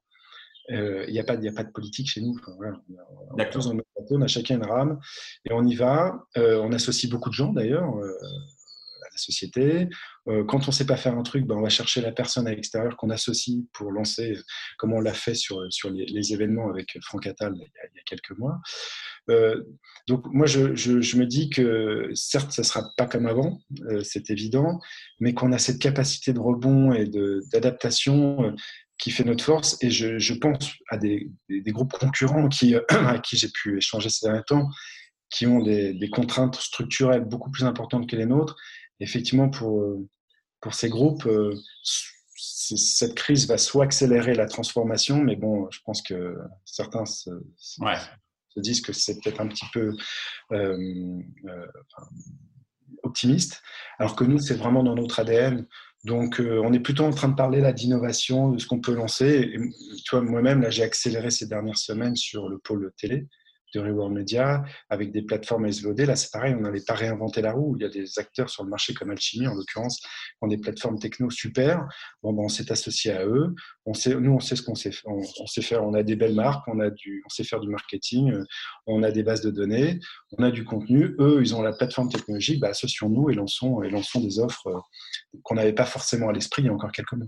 Euh, 0.72 1.04
il 1.06 1.12
n'y 1.12 1.20
a, 1.20 1.24
pas, 1.24 1.34
a 1.34 1.52
pas 1.52 1.64
de 1.64 1.70
politique 1.70 2.08
chez 2.08 2.20
nous. 2.20 2.36
on, 2.48 3.38
est 3.38 3.50
tous 3.50 3.68
on 3.68 4.22
a 4.22 4.26
chacun 4.26 4.56
une 4.56 4.64
rame 4.64 4.98
et 5.44 5.52
on 5.52 5.64
y 5.64 5.74
va. 5.74 6.24
Euh, 6.36 6.60
on 6.62 6.72
associe 6.72 7.10
beaucoup 7.10 7.28
de 7.28 7.34
gens 7.34 7.52
d'ailleurs 7.52 7.96
euh, 7.96 8.08
à 8.08 9.08
la 9.12 9.16
société. 9.16 9.88
quand 10.26 10.64
on 10.64 10.66
ne 10.66 10.72
sait 10.72 10.86
pas 10.86 10.96
faire 10.96 11.16
un 11.16 11.22
truc, 11.22 11.46
ben, 11.46 11.56
on 11.56 11.62
va 11.62 11.68
chercher 11.68 12.00
la 12.00 12.10
personne 12.10 12.48
à 12.48 12.54
l'extérieur 12.54 12.96
qu'on 12.96 13.10
associe 13.10 13.64
pour 13.72 13.92
lancer, 13.92 14.36
comme 14.78 14.92
on 14.92 15.00
l'a 15.00 15.14
fait 15.14 15.34
sur, 15.34 15.60
sur 15.72 15.90
les, 15.90 16.32
événements 16.32 16.68
avec 16.68 16.98
Franck 17.02 17.26
Attal 17.26 17.54
il 17.54 17.60
y 17.60 18.00
a 18.00 18.02
quelques 18.04 18.36
mois. 18.36 18.58
Euh, 19.30 19.62
donc 20.06 20.24
moi, 20.32 20.46
je, 20.46 20.68
me 21.16 21.24
dis 21.24 21.50
que 21.50 22.10
certes, 22.14 22.52
ça 22.52 22.62
sera 22.62 22.90
pas 22.96 23.06
comme 23.06 23.26
avant, 23.26 23.60
euh, 23.88 24.02
c'est 24.02 24.30
évident, 24.30 24.80
mais 25.20 25.34
qu'on 25.34 25.52
a 25.52 25.58
cette 25.58 25.80
capacité 25.80 26.32
de 26.32 26.38
rebond 26.38 26.92
et 26.92 27.06
d'adaptation 27.52 28.44
euh, 28.44 28.52
qui 28.98 29.10
fait 29.10 29.24
notre 29.24 29.44
force. 29.44 29.76
Et 29.82 29.90
je, 29.90 30.34
pense 30.34 30.72
à 30.88 30.96
des, 30.96 31.30
groupes 31.48 31.92
concurrents 31.92 32.48
qui, 32.48 32.74
à 32.88 33.18
qui 33.18 33.36
j'ai 33.36 33.48
pu 33.48 33.78
échanger 33.78 34.08
ces 34.08 34.26
derniers 34.26 34.44
temps, 34.46 34.68
qui 35.30 35.46
ont 35.46 35.60
des, 35.60 36.10
contraintes 36.10 36.56
structurelles 36.56 37.24
beaucoup 37.24 37.50
plus 37.50 37.64
importantes 37.64 38.08
que 38.08 38.16
les 38.16 38.26
nôtres. 38.26 38.56
Effectivement, 39.00 39.50
pour, 39.50 39.84
pour 40.60 40.74
ces 40.74 40.88
groupes, 40.88 41.28
cette 42.36 43.14
crise 43.14 43.46
va 43.46 43.58
soit 43.58 43.84
accélérer 43.84 44.34
la 44.34 44.46
transformation, 44.46 45.22
mais 45.22 45.36
bon, 45.36 45.68
je 45.70 45.80
pense 45.84 46.00
que 46.00 46.36
certains 46.64 47.04
disent 48.60 48.80
que 48.80 48.92
c'est 48.92 49.20
peut-être 49.20 49.40
un 49.40 49.48
petit 49.48 49.66
peu 49.72 49.92
euh, 50.52 51.20
euh, 51.48 51.66
optimiste, 53.02 53.62
alors 53.98 54.16
que 54.16 54.24
nous, 54.24 54.38
c'est 54.38 54.54
vraiment 54.54 54.82
dans 54.82 54.94
notre 54.94 55.20
ADN. 55.20 55.66
Donc, 56.04 56.40
euh, 56.40 56.60
on 56.64 56.72
est 56.72 56.80
plutôt 56.80 57.04
en 57.04 57.10
train 57.10 57.28
de 57.28 57.34
parler 57.34 57.60
là 57.60 57.72
d'innovation, 57.72 58.50
de 58.50 58.58
ce 58.58 58.66
qu'on 58.66 58.80
peut 58.80 58.94
lancer. 58.94 59.50
Et, 59.54 59.60
tu 60.04 60.16
moi-même, 60.20 60.60
là, 60.60 60.70
j'ai 60.70 60.82
accéléré 60.82 61.30
ces 61.30 61.46
dernières 61.46 61.78
semaines 61.78 62.16
sur 62.16 62.48
le 62.48 62.58
pôle 62.58 62.92
télé 62.96 63.26
de 63.76 63.80
Reworld 63.80 64.14
Media, 64.14 64.64
avec 64.88 65.12
des 65.12 65.22
plateformes 65.22 65.70
SVOD. 65.70 66.00
Là, 66.00 66.16
c'est 66.16 66.30
pareil, 66.30 66.54
on 66.58 66.62
n'allait 66.62 66.84
pas 66.86 66.94
réinventer 66.94 67.42
la 67.42 67.52
roue. 67.52 67.76
Il 67.78 67.82
y 67.82 67.86
a 67.86 67.88
des 67.88 68.18
acteurs 68.18 68.50
sur 68.50 68.64
le 68.64 68.70
marché 68.70 68.94
comme 68.94 69.10
Alchemy, 69.10 69.46
en 69.46 69.54
l'occurrence, 69.54 70.00
qui 70.00 70.08
ont 70.40 70.48
des 70.48 70.58
plateformes 70.58 70.98
techno 70.98 71.30
super. 71.30 71.86
Bon, 72.22 72.32
ben, 72.32 72.42
on 72.44 72.48
s'est 72.48 72.70
associé 72.72 73.12
à 73.12 73.26
eux. 73.26 73.54
On 73.84 73.94
sait, 73.94 74.14
nous, 74.14 74.32
on 74.32 74.40
sait 74.40 74.56
ce 74.56 74.62
qu'on 74.62 74.74
sait, 74.74 74.90
faire. 75.62 75.84
On 75.84 75.94
a 75.94 76.02
des 76.02 76.16
belles 76.16 76.34
marques, 76.34 76.66
on, 76.68 76.80
a 76.80 76.90
du, 76.90 77.22
on 77.24 77.28
sait 77.28 77.44
faire 77.44 77.60
du 77.60 77.68
marketing, 77.68 78.32
on 78.86 79.02
a 79.02 79.10
des 79.10 79.22
bases 79.22 79.42
de 79.42 79.50
données, 79.50 80.00
on 80.38 80.42
a 80.42 80.50
du 80.50 80.64
contenu. 80.64 81.14
Eux, 81.18 81.40
ils 81.40 81.54
ont 81.54 81.62
la 81.62 81.72
plateforme 81.72 82.10
technologique. 82.10 82.60
Bah, 82.60 82.68
associons-nous 82.68 83.30
et 83.30 83.34
lançons, 83.34 83.82
et 83.82 83.90
lançons 83.90 84.20
des 84.20 84.38
offres 84.38 84.66
euh, 84.68 85.38
qu'on 85.42 85.54
n'avait 85.54 85.72
pas 85.72 85.86
forcément 85.86 86.28
à 86.28 86.32
l'esprit 86.32 86.62
il 86.62 86.66
y 86.66 86.68
a 86.68 86.72
encore 86.72 86.92
quelques 86.92 87.12
mois. 87.12 87.26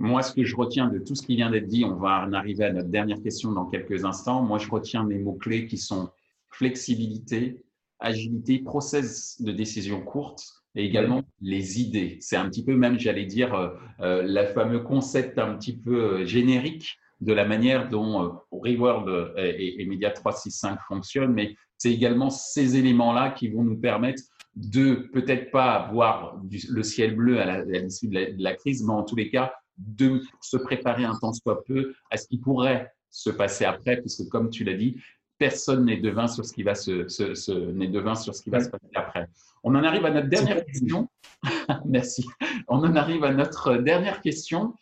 Moi, 0.00 0.22
ce 0.22 0.32
que 0.32 0.44
je 0.44 0.56
retiens 0.56 0.88
de 0.88 0.98
tout 0.98 1.14
ce 1.14 1.26
qui 1.26 1.36
vient 1.36 1.50
d'être 1.50 1.66
dit, 1.66 1.84
on 1.84 1.96
va 1.96 2.24
en 2.26 2.32
arriver 2.32 2.64
à 2.64 2.72
notre 2.72 2.88
dernière 2.88 3.20
question 3.20 3.52
dans 3.52 3.66
quelques 3.66 4.06
instants. 4.06 4.42
Moi, 4.42 4.56
je 4.56 4.66
retiens 4.70 5.04
mes 5.04 5.18
mots-clés 5.18 5.66
qui 5.66 5.76
sont 5.76 6.08
flexibilité, 6.48 7.66
agilité, 7.98 8.60
process 8.60 9.42
de 9.42 9.52
décision 9.52 10.00
courte 10.00 10.42
et 10.74 10.86
également 10.86 11.22
les 11.42 11.82
idées. 11.82 12.16
C'est 12.20 12.36
un 12.36 12.48
petit 12.48 12.64
peu 12.64 12.74
même, 12.76 12.98
j'allais 12.98 13.26
dire, 13.26 13.52
euh, 13.52 13.68
euh 14.00 14.22
le 14.22 14.46
fameux 14.54 14.80
concept 14.80 15.38
un 15.38 15.54
petit 15.56 15.76
peu 15.76 16.20
euh, 16.20 16.24
générique 16.24 16.96
de 17.20 17.34
la 17.34 17.44
manière 17.44 17.90
dont 17.90 18.24
euh, 18.24 18.28
Reworld 18.52 19.34
et, 19.36 19.82
et 19.82 19.84
Media 19.84 20.12
365 20.12 20.78
fonctionnent, 20.88 21.34
mais 21.34 21.54
c'est 21.76 21.92
également 21.92 22.30
ces 22.30 22.78
éléments-là 22.78 23.32
qui 23.32 23.48
vont 23.48 23.64
nous 23.64 23.76
permettre 23.76 24.22
de 24.56 24.94
peut-être 25.12 25.50
pas 25.50 25.90
voir 25.92 26.40
le 26.50 26.82
ciel 26.82 27.14
bleu 27.14 27.38
à 27.38 27.64
l'issue 27.64 28.08
de, 28.08 28.34
de, 28.34 28.42
la 28.42 28.54
crise, 28.54 28.82
mais 28.82 28.94
en 28.94 29.02
tous 29.02 29.16
les 29.16 29.28
cas 29.28 29.52
de 29.86 30.22
se 30.40 30.56
préparer 30.56 31.04
un 31.04 31.16
temps 31.18 31.32
soit 31.32 31.64
peu 31.64 31.94
à 32.10 32.16
ce 32.16 32.26
qui 32.26 32.38
pourrait 32.38 32.92
se 33.10 33.30
passer 33.30 33.64
après, 33.64 33.96
puisque 33.96 34.28
comme 34.28 34.50
tu 34.50 34.64
l'as 34.64 34.74
dit, 34.74 34.96
personne 35.38 35.86
n'est 35.86 35.96
devin 35.96 36.28
sur 36.28 36.44
ce 36.44 36.52
qui 36.52 36.62
va 36.62 36.74
se, 36.74 37.72
n'est 37.72 37.88
devin 37.88 38.14
sur 38.14 38.34
ce 38.34 38.42
qui 38.42 38.50
va 38.50 38.60
se 38.60 38.68
passer 38.68 38.90
après. 38.94 39.26
On 39.64 39.74
en 39.74 39.82
arrive 39.82 40.04
à 40.04 40.10
notre 40.10 40.28
dernière 40.28 40.64
question. 40.64 41.08
Merci. 41.86 42.26
On 42.68 42.78
en 42.78 42.94
arrive 42.94 43.24
à 43.24 43.32
notre 43.32 43.76
dernière 43.76 44.20
question. 44.20 44.74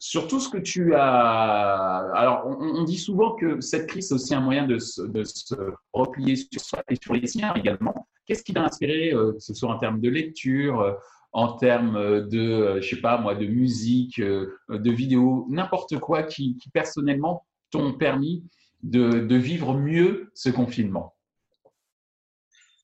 Sur 0.00 0.28
tout 0.28 0.38
ce 0.38 0.48
que 0.48 0.58
tu 0.58 0.94
as. 0.94 2.10
Alors, 2.14 2.46
on, 2.46 2.84
dit 2.84 2.98
souvent 2.98 3.34
que 3.34 3.60
cette 3.60 3.88
crise 3.88 4.12
est 4.12 4.14
aussi 4.14 4.32
un 4.32 4.40
moyen 4.40 4.64
de 4.64 4.78
se, 4.78 5.02
de 5.02 5.24
se 5.24 5.56
replier 5.92 6.36
sur 6.36 6.60
soi 6.60 6.82
et 6.88 6.96
sur 7.02 7.14
les 7.14 7.26
siens 7.26 7.52
également. 7.54 8.06
Qu'est-ce 8.24 8.44
qui 8.44 8.54
t'a 8.54 8.62
inspiré, 8.62 9.12
euh, 9.12 9.32
que 9.32 9.40
ce 9.40 9.54
soit 9.54 9.74
en 9.74 9.78
termes 9.78 10.00
de 10.00 10.08
lecture, 10.08 10.80
euh, 10.80 10.92
en 11.32 11.52
termes 11.54 12.28
de, 12.28 12.40
euh, 12.40 12.80
je 12.80 12.88
sais 12.88 13.00
pas 13.00 13.18
moi, 13.18 13.34
de 13.34 13.46
musique, 13.46 14.18
euh, 14.18 14.58
de 14.68 14.90
vidéo, 14.90 15.46
n'importe 15.50 15.98
quoi 15.98 16.22
qui, 16.22 16.58
personnellement 16.72 17.46
t'ont 17.70 17.92
permis 17.92 18.44
de, 18.82 19.36
vivre 19.36 19.74
mieux 19.74 20.30
ce 20.34 20.48
confinement 20.48 21.14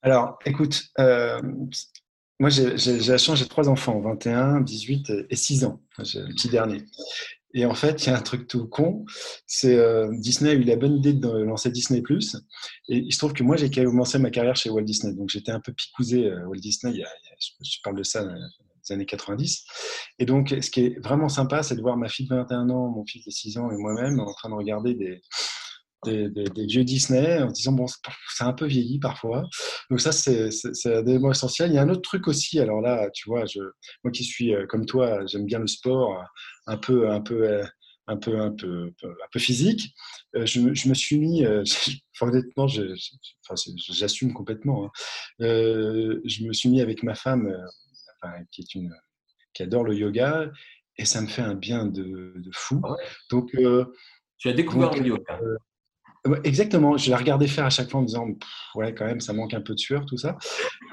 Alors, 0.03 0.39
écoute, 0.45 0.85
euh, 0.99 1.41
moi 2.39 2.51
j'ai 2.51 2.77
la 2.77 3.19
chance, 3.19 3.39
j'ai 3.39 3.49
trois 3.49 3.69
enfants, 3.69 4.01
21, 4.01 4.61
18 4.61 5.13
et 5.31 5.37
6 5.37 5.65
ans, 5.65 5.81
le 5.99 6.35
petit 6.35 6.49
dernier. 6.49 6.85
Et 7.55 7.67
en 7.67 7.75
fait, 7.75 8.05
il 8.05 8.11
y 8.11 8.13
a 8.13 8.19
un 8.19 8.21
truc 8.21 8.49
tout 8.49 8.67
con, 8.67 9.05
c'est 9.47 9.79
Disney 10.19 10.51
a 10.51 10.55
eu 10.55 10.63
la 10.65 10.77
bonne 10.77 10.97
idée 10.97 11.13
de 11.13 11.29
lancer 11.29 11.71
Disney+. 11.71 12.03
Et 12.89 12.99
il 12.99 13.13
se 13.13 13.19
trouve 13.19 13.33
que 13.33 13.43
moi, 13.43 13.57
j'ai 13.57 13.71
commencé 13.71 14.19
ma 14.19 14.31
carrière 14.31 14.57
chez 14.57 14.71
Walt 14.71 14.83
Disney. 14.83 15.15
Donc, 15.15 15.31
j'étais 15.31 15.53
un 15.53 15.61
peu 15.61 15.73
picousé 15.73 16.31
à 16.31 16.49
Walt 16.49 16.57
Disney, 16.57 16.95
il 16.95 17.01
y 17.01 17.05
je, 17.63 17.79
parle 17.83 17.97
de 17.97 18.03
ça 18.03 18.25
dans 18.25 18.35
les 18.35 18.93
années 18.93 19.07
90. 19.07 19.65
Et 20.19 20.27
donc, 20.27 20.55
ce 20.61 20.71
qui 20.71 20.81
est 20.81 20.99
vraiment 21.01 21.29
sympa, 21.29 21.63
c'est 21.63 21.77
de 21.77 21.81
voir 21.81 21.97
ma 21.97 22.09
fille 22.09 22.27
de 22.27 22.35
21 22.35 22.71
ans, 22.71 22.89
mon 22.89 23.05
fils 23.05 23.25
de 23.25 23.31
6 23.31 23.59
ans 23.59 23.71
et 23.71 23.77
moi-même 23.77 24.21
en 24.21 24.33
train 24.33 24.49
de 24.49 24.55
regarder 24.55 24.95
des, 24.95 25.21
des, 26.05 26.29
des, 26.29 26.67
vieux 26.67 26.85
Disney 26.85 27.43
en 27.43 27.51
disant 27.51 27.73
bon 27.73 27.87
c'est 28.29 28.45
un 28.45 28.53
peu 28.53 28.67
vieilli 28.67 28.99
parfois. 28.99 29.45
Donc 29.91 30.01
ça 30.01 30.13
c'est 30.13 30.51
un 30.87 31.07
élément 31.07 31.31
essentiel. 31.31 31.71
Il 31.71 31.75
y 31.75 31.79
a 31.79 31.83
un 31.83 31.89
autre 31.89 32.03
truc 32.03 32.29
aussi. 32.29 32.61
Alors 32.61 32.81
là 32.81 33.11
tu 33.13 33.29
vois 33.29 33.45
je, 33.47 33.61
moi 34.03 34.11
qui 34.13 34.25
suis 34.25 34.55
euh, 34.55 34.67
comme 34.67 34.87
toi 34.87 35.27
j'aime 35.27 35.47
bien 35.47 35.59
le 35.59 35.67
sport 35.67 36.23
un 36.67 36.77
peu 36.77 37.11
un 37.11 37.21
peu 37.21 37.49
euh, 37.49 37.65
un 38.07 38.17
peu 38.17 38.39
un 38.39 38.51
peu 38.51 38.93
un 39.03 39.29
peu 39.33 39.41
physique. 39.41 39.95
Euh, 40.37 40.47
je, 40.47 40.75
je 40.75 40.89
me 40.89 40.95
suis 40.95 41.19
mis 41.19 41.45
honnêtement 42.21 42.67
j'assume 42.67 44.33
complètement 44.33 44.87
hein. 44.87 44.91
je 45.41 46.47
me 46.47 46.53
suis 46.53 46.69
mis 46.69 46.81
avec 46.81 47.03
ma 47.03 47.15
femme 47.15 47.53
qui 48.51 48.63
est 48.63 48.75
une 48.75 48.95
qui 49.53 49.63
adore 49.63 49.85
le 49.85 49.95
yoga 49.95 50.51
et 50.97 51.05
ça 51.05 51.21
me 51.21 51.27
fait 51.27 51.43
un 51.43 51.55
bien 51.55 51.87
de, 51.87 52.35
de 52.37 52.51
fou. 52.53 52.81
Ah 52.85 52.95
donc 53.31 53.51
tu 54.39 54.49
as 54.49 54.53
découvert 54.53 54.95
le 54.95 55.07
yoga? 55.07 55.41
Exactement, 56.43 56.97
je 56.97 57.11
la 57.11 57.19
regardais 57.19 57.47
faire 57.47 57.67
à 57.67 57.71
chaque 57.71 57.91
fois 57.91 58.01
en 58.01 58.03
me 58.03 58.07
disant 58.07 58.27
ouais 58.77 58.95
quand 58.95 59.05
même 59.05 59.21
ça 59.21 59.35
manque 59.35 59.53
un 59.53 59.61
peu 59.61 59.75
de 59.75 59.79
sueur 59.79 60.07
tout 60.07 60.17
ça. 60.17 60.39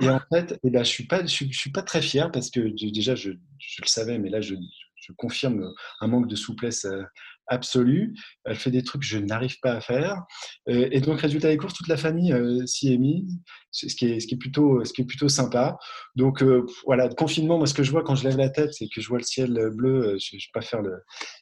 Et 0.02 0.10
en 0.10 0.20
fait, 0.32 0.60
eh 0.64 0.70
ben, 0.70 0.84
je 0.84 0.90
suis 0.90 1.06
pas 1.08 1.26
je, 1.26 1.46
suis 1.46 1.72
pas 1.72 1.84
très 1.84 2.02
fier 2.02 2.30
parce 2.32 2.50
que 2.50 2.60
déjà 2.92 3.16
je, 3.16 3.32
je 3.58 3.82
le 3.82 3.88
savais 3.88 4.20
mais 4.20 4.30
là 4.30 4.42
je, 4.42 4.56
je, 4.98 5.14
confirme 5.14 5.74
un 6.02 6.08
manque 6.08 6.28
de 6.28 6.36
souplesse 6.36 6.84
euh, 6.84 7.04
absolue. 7.48 8.14
Elle 8.46 8.56
fait 8.56 8.72
des 8.72 8.84
trucs 8.84 9.02
que 9.02 9.08
je 9.08 9.18
n'arrive 9.18 9.58
pas 9.62 9.74
à 9.74 9.82
faire. 9.82 10.24
Euh, 10.70 10.88
et 10.92 11.02
donc 11.02 11.20
résultat 11.20 11.50
des 11.50 11.58
courses, 11.58 11.74
toute 11.74 11.88
la 11.88 11.98
famille 11.98 12.34
euh, 12.34 12.66
s'y 12.66 12.94
est 12.94 12.98
mise, 12.98 13.40
ce 13.72 13.88
qui 13.88 14.06
est 14.06 14.20
ce 14.20 14.28
qui 14.28 14.36
est 14.36 14.38
plutôt 14.38 14.84
ce 14.84 14.94
qui 14.94 15.02
est 15.02 15.06
plutôt 15.06 15.30
sympa. 15.30 15.78
Donc 16.16 16.44
voilà, 16.86 17.10
confinement, 17.10 17.58
moi 17.58 17.68
ce 17.68 17.74
que 17.74 17.84
je 17.84 17.92
vois 17.92 18.04
quand 18.04 18.16
je 18.16 18.28
lève 18.28 18.38
la 18.38 18.50
tête, 18.50 18.74
c'est 18.74 18.88
que 18.88 19.02
je 19.02 19.08
vois 19.08 19.18
le 19.18 19.24
ciel 19.24 19.54
bleu. 19.74 20.18
Je, 20.20 20.36
ne 20.36 20.40
vais 20.40 20.44
pas 20.54 20.62
faire 20.62 20.82
le, 20.82 20.94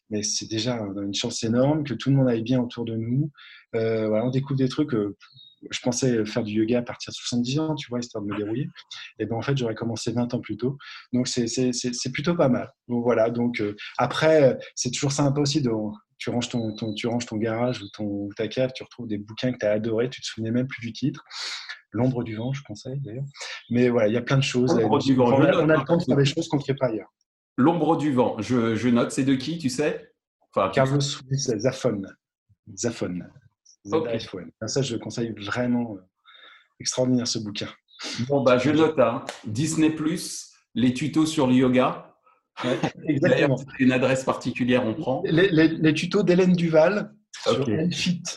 mais 0.10 0.24
c'est 0.24 0.50
déjà 0.50 0.80
une 0.80 1.14
chance 1.14 1.44
énorme 1.44 1.84
que 1.84 1.94
tout 1.94 2.10
le 2.10 2.16
monde 2.16 2.30
aille 2.30 2.44
bien 2.44 2.60
autour 2.60 2.86
de 2.86 2.96
nous. 2.96 3.32
Euh, 3.76 4.08
voilà, 4.08 4.26
on 4.26 4.32
découvre 4.32 4.58
des 4.58 4.70
trucs. 4.70 4.94
Je 5.70 5.80
pensais 5.82 6.26
faire 6.26 6.44
du 6.44 6.54
yoga 6.54 6.80
à 6.80 6.82
partir 6.82 7.12
de 7.12 7.16
70 7.16 7.60
ans, 7.60 7.76
tu 7.76 7.90
vois, 7.90 8.00
histoire 8.00 8.24
de 8.24 8.30
me 8.30 8.38
dérouiller. 8.38 8.70
Et 9.20 9.26
ben 9.26 9.36
en 9.36 9.42
fait, 9.42 9.58
j'aurais 9.58 9.76
commencé 9.76 10.12
20 10.12 10.34
ans 10.34 10.40
plus 10.40 10.58
tôt. 10.58 10.78
Donc 11.14 11.28
c'est 11.28 12.12
plutôt 12.14 12.36
pas 12.36 12.50
mal. 12.50 12.72
Donc 12.88 13.04
voilà. 13.04 13.30
Donc 13.30 13.60
euh, 13.60 13.76
après, 13.98 14.58
c'est 14.76 14.92
toujours 14.92 15.12
sympa 15.12 15.42
aussi 15.42 15.62
de 15.62 15.70
tu 16.18 16.30
ranges 16.30 16.50
ton, 16.50 16.76
tu 16.96 17.08
ranges 17.08 17.26
ton 17.26 17.38
garage 17.38 17.82
ou 17.82 17.88
ton 17.94 18.30
ta 18.36 18.48
cave, 18.48 18.72
tu 18.76 18.84
retrouves 18.84 19.08
des 19.08 19.18
bouquins 19.18 19.54
que 19.54 19.58
tu 19.58 19.66
as 19.66 19.72
adorés, 19.72 20.10
tu 20.10 20.22
te 20.22 20.28
souvenais 20.28 20.52
même 20.52 20.68
plus 20.68 20.82
du 20.82 20.94
titre. 20.94 21.24
L'ombre 21.92 22.24
du 22.24 22.36
vent, 22.36 22.54
je 22.54 22.62
conseille 22.64 23.00
d'ailleurs. 23.00 23.26
Mais 23.70 23.90
voilà, 23.90 24.10
il 24.10 24.14
y 24.14 24.18
a 24.18 24.22
plein 24.22 24.38
de 24.38 24.44
choses. 24.44 24.80
L'ombre 24.80 25.00
du 25.00 25.16
vent. 25.16 25.28
On, 25.28 25.42
a, 25.42 25.64
on 25.64 25.70
a 25.70 25.78
le 25.78 25.86
temps 25.86 25.98
de 25.98 26.04
faire 26.04 26.18
des 26.18 26.26
choses 26.26 26.48
qu'on 26.48 26.58
ne 26.58 26.64
fait 26.64 26.76
pas 26.76 26.88
ailleurs. 26.88 27.12
L'ombre 27.58 27.98
du 27.98 28.12
vent, 28.14 28.36
je, 28.40 28.76
je 28.76 28.90
note, 28.90 29.12
c'est 29.12 29.24
de 29.24 29.36
qui, 29.36 29.58
tu 29.58 29.70
sais? 29.70 30.12
Enfin, 30.54 30.70
Carlos 30.70 31.00
Zafon. 31.00 32.02
Zafon. 32.76 33.20
Ça, 34.68 34.82
je 34.82 34.96
conseille 34.96 35.34
vraiment 35.38 35.96
euh, 35.96 36.00
extraordinaire 36.80 37.28
ce 37.28 37.40
bouquin. 37.40 37.68
Bon, 38.28 38.42
bah, 38.42 38.58
je 38.58 38.72
note 38.72 38.98
hein. 39.00 39.24
Disney, 39.46 39.94
les 40.76 40.94
tutos 40.94 41.26
sur 41.26 41.48
le 41.48 41.54
yoga. 41.54 42.14
exactement. 43.08 43.58
Une 43.80 43.92
adresse 43.92 44.24
particulière, 44.24 44.86
on 44.86 44.94
prend. 44.94 45.22
Les, 45.26 45.94
tutos 45.94 46.24
d'Hélène 46.24 46.54
Duval 46.54 47.14
sur 47.44 47.68
Enfit. 47.70 48.24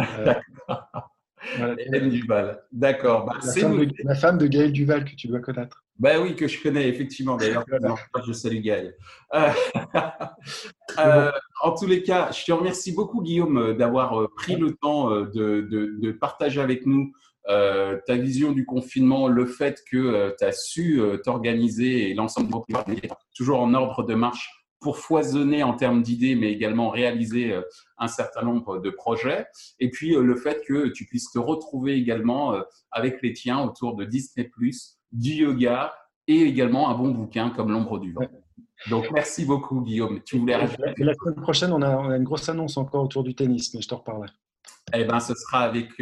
Euh, 0.00 0.34
Duval. 2.10 2.62
D'accord. 2.72 3.26
Bah, 3.26 3.38
la, 3.42 3.68
la, 4.04 4.14
femme 4.14 4.38
de 4.38 4.46
Gaël 4.46 4.72
Duval 4.72 5.04
que 5.04 5.14
tu 5.14 5.28
dois 5.28 5.40
connaître. 5.40 5.84
Ben 5.98 6.20
oui, 6.20 6.34
que 6.34 6.48
je 6.48 6.60
connais 6.60 6.88
effectivement 6.88 7.36
d'ailleurs. 7.36 7.64
je 8.26 8.32
salue 8.32 8.60
Gaël. 8.60 8.96
Euh, 9.34 9.50
euh, 10.98 11.30
en 11.62 11.74
tous 11.74 11.86
les 11.86 12.02
cas, 12.02 12.32
je 12.32 12.44
te 12.44 12.52
remercie 12.52 12.92
beaucoup 12.92 13.22
Guillaume 13.22 13.58
euh, 13.58 13.74
d'avoir 13.74 14.28
pris 14.34 14.56
le 14.56 14.74
temps 14.74 15.10
de, 15.10 16.12
partager 16.20 16.60
avec 16.60 16.86
nous 16.86 17.12
ta 17.46 18.16
vision 18.16 18.52
du 18.52 18.64
confinement, 18.64 19.28
le 19.28 19.46
fait 19.46 19.82
que 19.90 20.34
tu 20.38 20.44
as 20.44 20.52
su 20.52 21.00
t'organiser 21.22 22.10
et 22.10 22.14
l'ensemble 22.14 22.48
de 22.48 22.52
vos 22.52 22.64
toujours 23.36 23.60
en 23.60 23.74
ordre 23.74 24.02
de 24.02 24.14
marche 24.14 24.48
pour 24.80 24.98
foisonner 24.98 25.62
en 25.62 25.74
termes 25.74 26.02
d'idées, 26.02 26.34
mais 26.34 26.50
également 26.50 26.88
réaliser 26.88 27.54
un 27.98 28.08
certain 28.08 28.42
nombre 28.42 28.78
de 28.78 28.90
projets. 28.90 29.46
Et 29.80 29.90
puis 29.90 30.14
le 30.14 30.36
fait 30.36 30.62
que 30.66 30.88
tu 30.88 31.06
puisses 31.06 31.30
te 31.30 31.38
retrouver 31.38 31.94
également 31.94 32.54
avec 32.90 33.22
les 33.22 33.32
tiens 33.32 33.62
autour 33.62 33.96
de 33.96 34.04
Disney 34.04 34.50
du 35.12 35.32
yoga 35.32 35.94
et 36.26 36.42
également 36.42 36.90
un 36.90 36.94
bon 36.94 37.10
bouquin 37.10 37.50
comme 37.50 37.70
L'ombre 37.70 37.98
du 37.98 38.12
vent. 38.12 38.28
Donc, 38.90 39.10
merci 39.12 39.44
beaucoup, 39.44 39.80
Guillaume. 39.82 40.20
Tu 40.24 40.38
voulais 40.38 40.58
La 40.58 41.14
semaine 41.14 41.40
prochaine, 41.40 41.72
on 41.72 41.82
a, 41.82 42.16
une 42.16 42.24
grosse 42.24 42.48
annonce 42.48 42.76
encore 42.76 43.04
autour 43.04 43.22
du 43.22 43.34
tennis, 43.34 43.72
mais 43.74 43.80
je 43.80 43.88
te 43.88 43.94
reparlerai. 43.94 44.28
Eh 44.92 45.04
ben, 45.04 45.20
ce 45.20 45.34
sera 45.34 45.60
avec 45.60 45.96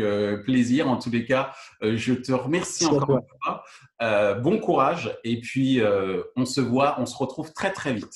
plaisir. 0.45 0.89
En 0.89 0.97
tous 0.97 1.11
les 1.11 1.25
cas, 1.25 1.53
je 1.81 2.15
te 2.15 2.33
remercie 2.33 2.87
encore 2.87 3.19
une 3.19 3.39
fois. 3.43 4.41
bon 4.41 4.59
courage. 4.59 5.17
Et 5.25 5.41
puis, 5.41 5.81
on 6.37 6.45
se 6.45 6.61
voit, 6.61 6.97
on 6.99 7.07
se 7.07 7.17
retrouve 7.17 7.53
très, 7.53 7.73
très 7.73 7.95
vite. 7.95 8.15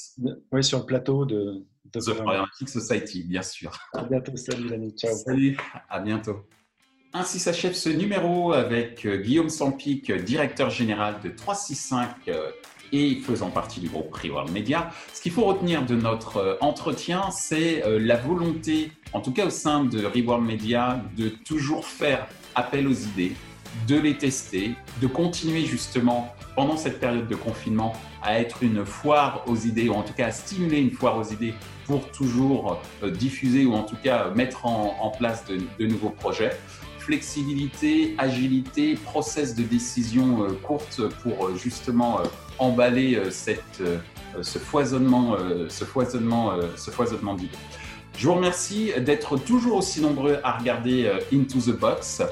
Oui, 0.52 0.64
sur 0.64 0.80
le 0.80 0.86
plateau 0.86 1.24
de, 1.24 1.64
The 1.92 2.14
Forensic 2.14 2.68
Society, 2.68 3.24
bien 3.24 3.42
sûr. 3.42 3.78
À 3.92 4.02
bientôt. 4.02 4.36
Salut. 4.36 4.90
Ciao. 4.96 5.14
Salut. 5.14 5.56
À 5.88 6.00
bientôt. 6.00 6.46
Ainsi 7.12 7.38
s'achève 7.38 7.72
ce 7.72 7.88
numéro 7.88 8.52
avec 8.52 9.06
Guillaume 9.06 9.48
Sampic, 9.48 10.12
directeur 10.12 10.70
général 10.70 11.16
de 11.22 11.30
365 11.30 12.30
et 12.92 13.16
faisant 13.16 13.50
partie 13.50 13.80
du 13.80 13.88
groupe 13.88 14.14
Reworld 14.14 14.50
Media. 14.52 14.90
Ce 15.12 15.20
qu'il 15.20 15.32
faut 15.32 15.44
retenir 15.44 15.84
de 15.84 15.94
notre 15.94 16.36
euh, 16.38 16.56
entretien, 16.60 17.30
c'est 17.30 17.84
euh, 17.84 17.98
la 17.98 18.16
volonté, 18.16 18.92
en 19.12 19.20
tout 19.20 19.32
cas 19.32 19.46
au 19.46 19.50
sein 19.50 19.84
de 19.84 20.04
Reworld 20.04 20.44
Media, 20.44 21.02
de 21.16 21.28
toujours 21.28 21.86
faire 21.86 22.26
appel 22.54 22.86
aux 22.86 22.92
idées, 22.92 23.32
de 23.86 23.98
les 23.98 24.16
tester, 24.16 24.74
de 25.00 25.06
continuer 25.06 25.64
justement 25.64 26.34
pendant 26.54 26.76
cette 26.76 27.00
période 27.00 27.28
de 27.28 27.34
confinement 27.34 27.92
à 28.22 28.40
être 28.40 28.62
une 28.62 28.84
foire 28.84 29.44
aux 29.46 29.56
idées, 29.56 29.88
ou 29.88 29.94
en 29.94 30.02
tout 30.02 30.14
cas 30.14 30.26
à 30.26 30.32
stimuler 30.32 30.78
une 30.78 30.90
foire 30.90 31.18
aux 31.18 31.24
idées 31.24 31.54
pour 31.84 32.10
toujours 32.10 32.80
euh, 33.02 33.10
diffuser 33.10 33.66
ou 33.66 33.74
en 33.74 33.82
tout 33.82 33.96
cas 34.02 34.30
mettre 34.34 34.66
en, 34.66 35.10
place 35.16 35.44
de, 35.46 35.86
nouveaux 35.86 36.10
projets 36.10 36.56
flexibilité, 36.98 38.16
agilité, 38.18 38.94
process 38.94 39.54
de 39.54 39.62
décision 39.62 40.48
courte 40.64 41.02
pour 41.22 41.56
justement 41.56 42.20
emballer 42.58 43.16
euh, 43.16 43.30
cette, 43.30 43.80
euh, 43.80 43.98
ce 44.42 44.58
foisonnement, 44.58 45.34
euh, 45.34 45.68
ce 45.68 45.84
foisonnement, 45.84 46.52
ce 46.76 46.90
foisonnement 46.90 47.34
d'idées. 47.34 47.56
Je 48.16 48.26
vous 48.26 48.34
remercie 48.34 48.92
d'être 48.98 49.36
toujours 49.36 49.76
aussi 49.76 50.00
nombreux 50.00 50.38
à 50.42 50.52
regarder 50.52 51.10
Into 51.32 51.58
the 51.60 51.78
Box. 51.78 52.22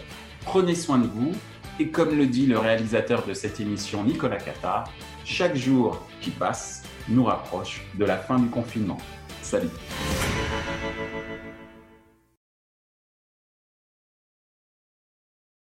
Prenez 0.45 0.75
soin 0.75 0.99
de 0.99 1.07
vous 1.07 1.33
et 1.81 1.89
comme 1.89 2.17
le 2.17 2.27
dit 2.27 2.47
le 2.47 2.59
réalisateur 2.59 3.27
de 3.27 3.35
cette 3.35 3.61
émission, 3.61 4.05
Nicolas 4.05 4.37
Cata, 4.37 4.85
chaque 5.25 5.57
jour 5.57 6.01
qui 6.21 6.31
passe 6.31 6.83
nous 7.09 7.25
rapproche 7.25 7.83
de 7.95 8.05
la 8.05 8.17
fin 8.17 8.39
du 8.39 8.49
confinement. 8.49 8.99
Salut 9.43 9.71